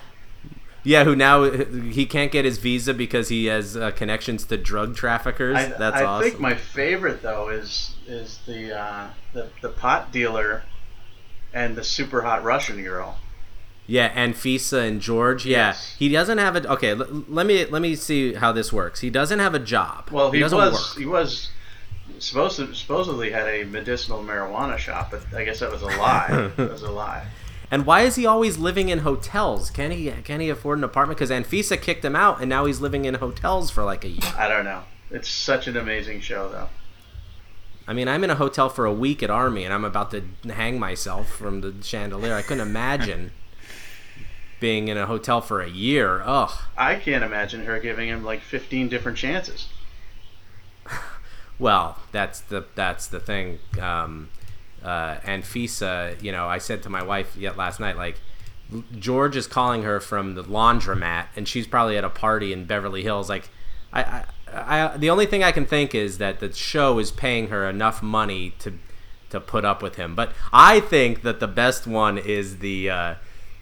[0.83, 4.95] yeah, who now he can't get his visa because he has uh, connections to drug
[4.95, 5.57] traffickers.
[5.57, 6.29] I, That's I awesome.
[6.29, 10.63] think my favorite though is is the uh, the the pot dealer
[11.53, 13.17] and the super hot Russian girl.
[13.87, 15.45] Yeah, Anfisa and George.
[15.47, 15.95] Yeah, Yes.
[15.97, 16.71] he doesn't have a.
[16.73, 19.01] Okay, l- let me let me see how this works.
[19.01, 20.09] He doesn't have a job.
[20.11, 20.97] Well, he, doesn't was work.
[20.99, 21.49] he was
[22.19, 26.51] supposed to supposedly had a medicinal marijuana shop, but I guess that was a lie.
[26.57, 27.25] that was a lie.
[27.71, 29.69] And why is he always living in hotels?
[29.69, 31.17] Can he can he afford an apartment?
[31.17, 34.33] Because Anfisa kicked him out, and now he's living in hotels for like a year.
[34.37, 34.83] I don't know.
[35.11, 36.69] It's such an amazing show, though.
[37.87, 40.23] I mean, I'm in a hotel for a week at Army, and I'm about to
[40.47, 42.35] hang myself from the chandelier.
[42.35, 43.31] I couldn't imagine
[44.59, 46.21] being in a hotel for a year.
[46.23, 46.51] Ugh.
[46.77, 49.69] I can't imagine her giving him like 15 different chances.
[51.59, 53.59] Well, that's the that's the thing.
[53.79, 54.29] Um,
[54.83, 58.19] uh, Anfisa, you know, I said to my wife yet last night, like
[58.97, 63.03] George is calling her from the laundromat, and she's probably at a party in Beverly
[63.03, 63.27] Hills.
[63.29, 63.49] Like,
[63.91, 64.23] I, I,
[64.93, 68.01] I the only thing I can think is that the show is paying her enough
[68.01, 68.73] money to
[69.31, 70.15] to put up with him.
[70.15, 72.89] But I think that the best one is the.
[72.89, 73.15] Uh,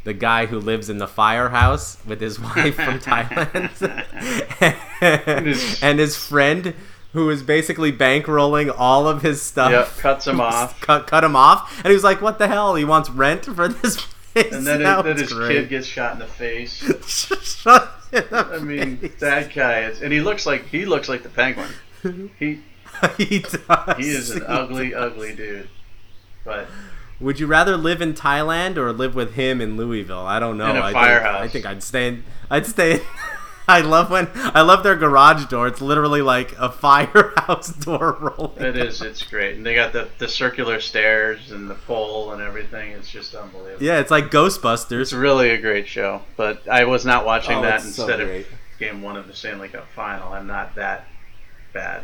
[0.03, 4.05] the guy who lives in the firehouse with his wife from Thailand
[5.81, 6.73] and his friend
[7.13, 9.71] who is basically bankrolling all of his stuff.
[9.71, 10.79] Yep, cuts him off.
[10.81, 11.77] Cut, cut him off.
[11.79, 12.75] And he was like, what the hell?
[12.75, 13.95] He wants rent for this
[14.33, 14.51] place?
[14.53, 15.49] And then, That then his great.
[15.49, 16.77] kid gets shot in the face.
[17.07, 19.19] Shut in the I mean, face.
[19.19, 21.69] that guy is, and he looks like he looks like the penguin.
[22.39, 22.61] He
[23.17, 23.97] he does.
[23.97, 25.69] he is an ugly, ugly dude.
[26.45, 26.67] But
[27.19, 30.25] Would you rather live in Thailand or live with him in Louisville?
[30.25, 30.69] I don't know.
[30.69, 31.41] In a I think- firehouse.
[31.41, 32.07] I think I'd stay.
[32.07, 32.93] In, I'd stay.
[32.95, 33.01] In,
[33.69, 35.67] I love when I love their garage door.
[35.67, 38.63] It's literally like a firehouse door rolling.
[38.63, 39.57] it is, it's great.
[39.57, 42.91] And they got the, the circular stairs and the pole and everything.
[42.91, 43.83] It's just unbelievable.
[43.83, 45.01] Yeah, it's like Ghostbusters.
[45.01, 46.21] It's really a great show.
[46.37, 48.45] But I was not watching Oh, that it's so instead of
[48.79, 50.31] game one of the Stanley Cup final.
[50.31, 51.05] I'm not that
[51.73, 52.03] bad.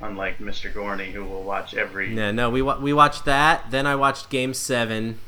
[0.00, 0.72] Unlike Mr.
[0.72, 2.14] Gorney, who will watch every.
[2.14, 3.70] Yeah, no, we wa- we watched that.
[3.70, 5.18] Then I watched Game Seven.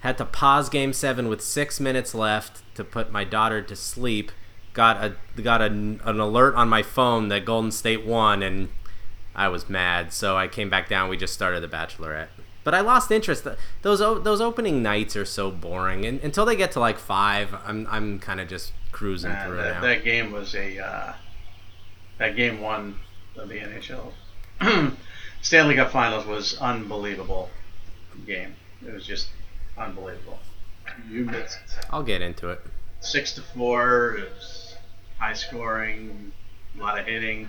[0.00, 4.32] Had to pause Game Seven with six minutes left to put my daughter to sleep.
[4.74, 8.68] Got a got an, an alert on my phone that Golden State won, and
[9.34, 10.12] I was mad.
[10.12, 11.08] So I came back down.
[11.10, 12.28] We just started The Bachelorette.
[12.64, 13.46] But I lost interest.
[13.82, 17.86] Those those opening nights are so boring, and until they get to like five, I'm
[17.90, 19.80] I'm kind of just cruising Uh, through that, now.
[19.82, 20.78] that game was a.
[20.78, 21.12] Uh,
[22.18, 23.00] that game one
[23.36, 24.12] of the NHL.
[25.42, 27.50] Stanley Cup Finals was unbelievable
[28.26, 28.54] game.
[28.86, 29.28] It was just
[29.76, 30.38] unbelievable.
[31.10, 31.58] You missed
[31.90, 32.60] I'll get into it.
[33.00, 34.16] six to four.
[34.18, 34.51] It was
[35.22, 36.32] high scoring,
[36.76, 37.48] a lot of hitting,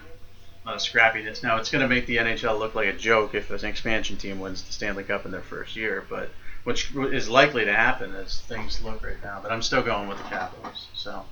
[0.63, 1.41] a lot of scrappiness.
[1.41, 4.39] Now it's going to make the NHL look like a joke if an expansion team
[4.39, 6.30] wins the Stanley Cup in their first year, but
[6.65, 9.39] which is likely to happen as things look right now.
[9.41, 10.88] But I'm still going with the Capitals.
[10.93, 11.26] So,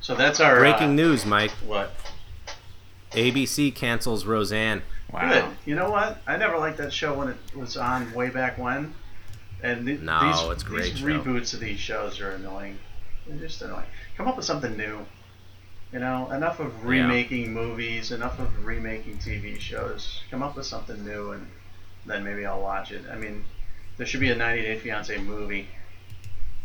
[0.00, 1.52] so that's our Breaking uh, news, Mike.
[1.64, 1.92] What?
[3.12, 4.82] ABC cancels Roseanne.
[5.12, 5.30] Wow.
[5.30, 5.56] Good.
[5.66, 6.18] You know what?
[6.26, 8.92] I never liked that show when it was on way back when.
[9.62, 11.06] And th- No, these, it's great these show.
[11.06, 12.76] reboots of these shows are annoying.
[13.26, 13.86] They're just annoying.
[14.16, 15.06] Come up with something new.
[15.96, 16.90] You know, enough of Yeah.
[17.04, 20.20] remaking movies, enough of remaking TV shows.
[20.30, 21.46] Come up with something new, and
[22.04, 23.02] then maybe I'll watch it.
[23.10, 23.46] I mean,
[23.96, 25.68] there should be a 90 Day Fiance movie.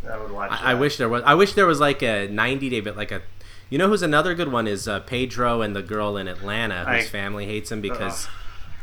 [0.06, 0.52] I would watch.
[0.52, 1.24] I, I wish there was.
[1.26, 3.22] I wish there was like a 90 day, but like a.
[3.70, 7.06] You know who's another good one is uh, Pedro and the girl in Atlanta whose
[7.06, 8.28] I- family hates him because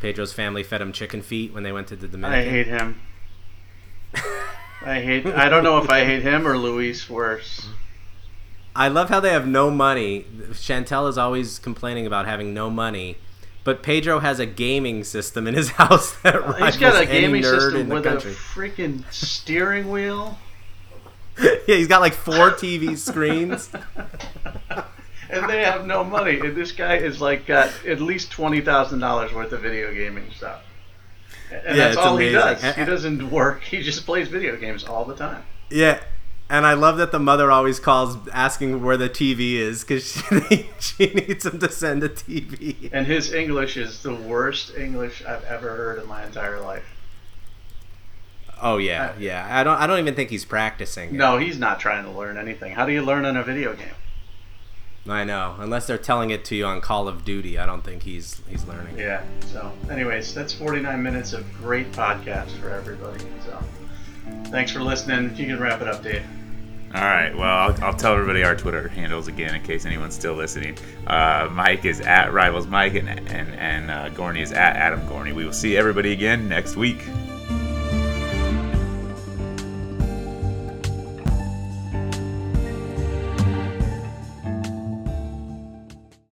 [0.00, 2.48] Pedro's family fed him chicken feet when they went to the Dominican.
[2.48, 3.00] I hate him.
[4.86, 5.26] I hate.
[5.26, 7.68] I don't know if I hate him or Luis worse.
[8.76, 10.24] I love how they have no money.
[10.52, 13.16] Chantel is always complaining about having no money,
[13.64, 17.20] but Pedro has a gaming system in his house that rivals He's got a any
[17.20, 18.32] gaming nerd system in the with a country.
[18.32, 20.38] freaking steering wheel.
[21.42, 23.70] yeah, he's got like four TV screens.
[25.30, 26.38] and they have no money.
[26.40, 30.30] And this guy is like got at least twenty thousand dollars worth of video gaming
[30.36, 30.62] stuff.
[31.52, 32.62] And Yeah, that's all he amazing.
[32.62, 32.76] does.
[32.76, 33.62] He doesn't work.
[33.62, 35.42] He just plays video games all the time.
[35.70, 36.00] Yeah,
[36.50, 40.66] and I love that the mother always calls asking where the TV is because she,
[40.80, 42.90] she needs him to send a TV.
[42.92, 46.84] And his English is the worst English I've ever heard in my entire life.
[48.60, 49.46] Oh yeah, uh, yeah.
[49.48, 49.76] I don't.
[49.76, 51.16] I don't even think he's practicing.
[51.16, 52.72] No, he's not trying to learn anything.
[52.72, 53.94] How do you learn in a video game?
[55.08, 55.56] I know.
[55.58, 58.66] Unless they're telling it to you on Call of Duty, I don't think he's he's
[58.66, 58.98] learning.
[58.98, 59.22] Yeah.
[59.46, 63.24] So, anyways, that's 49 minutes of great podcast for everybody.
[63.46, 63.62] So,
[64.46, 65.26] thanks for listening.
[65.26, 66.24] If You can wrap it up, Dave.
[66.94, 67.36] All right.
[67.36, 70.78] Well, I'll, I'll tell everybody our Twitter handles again in case anyone's still listening.
[71.06, 75.34] Uh, Mike is at Rivals Mike, and and and uh, Gorney is at Adam Gorney.
[75.34, 77.04] We will see everybody again next week.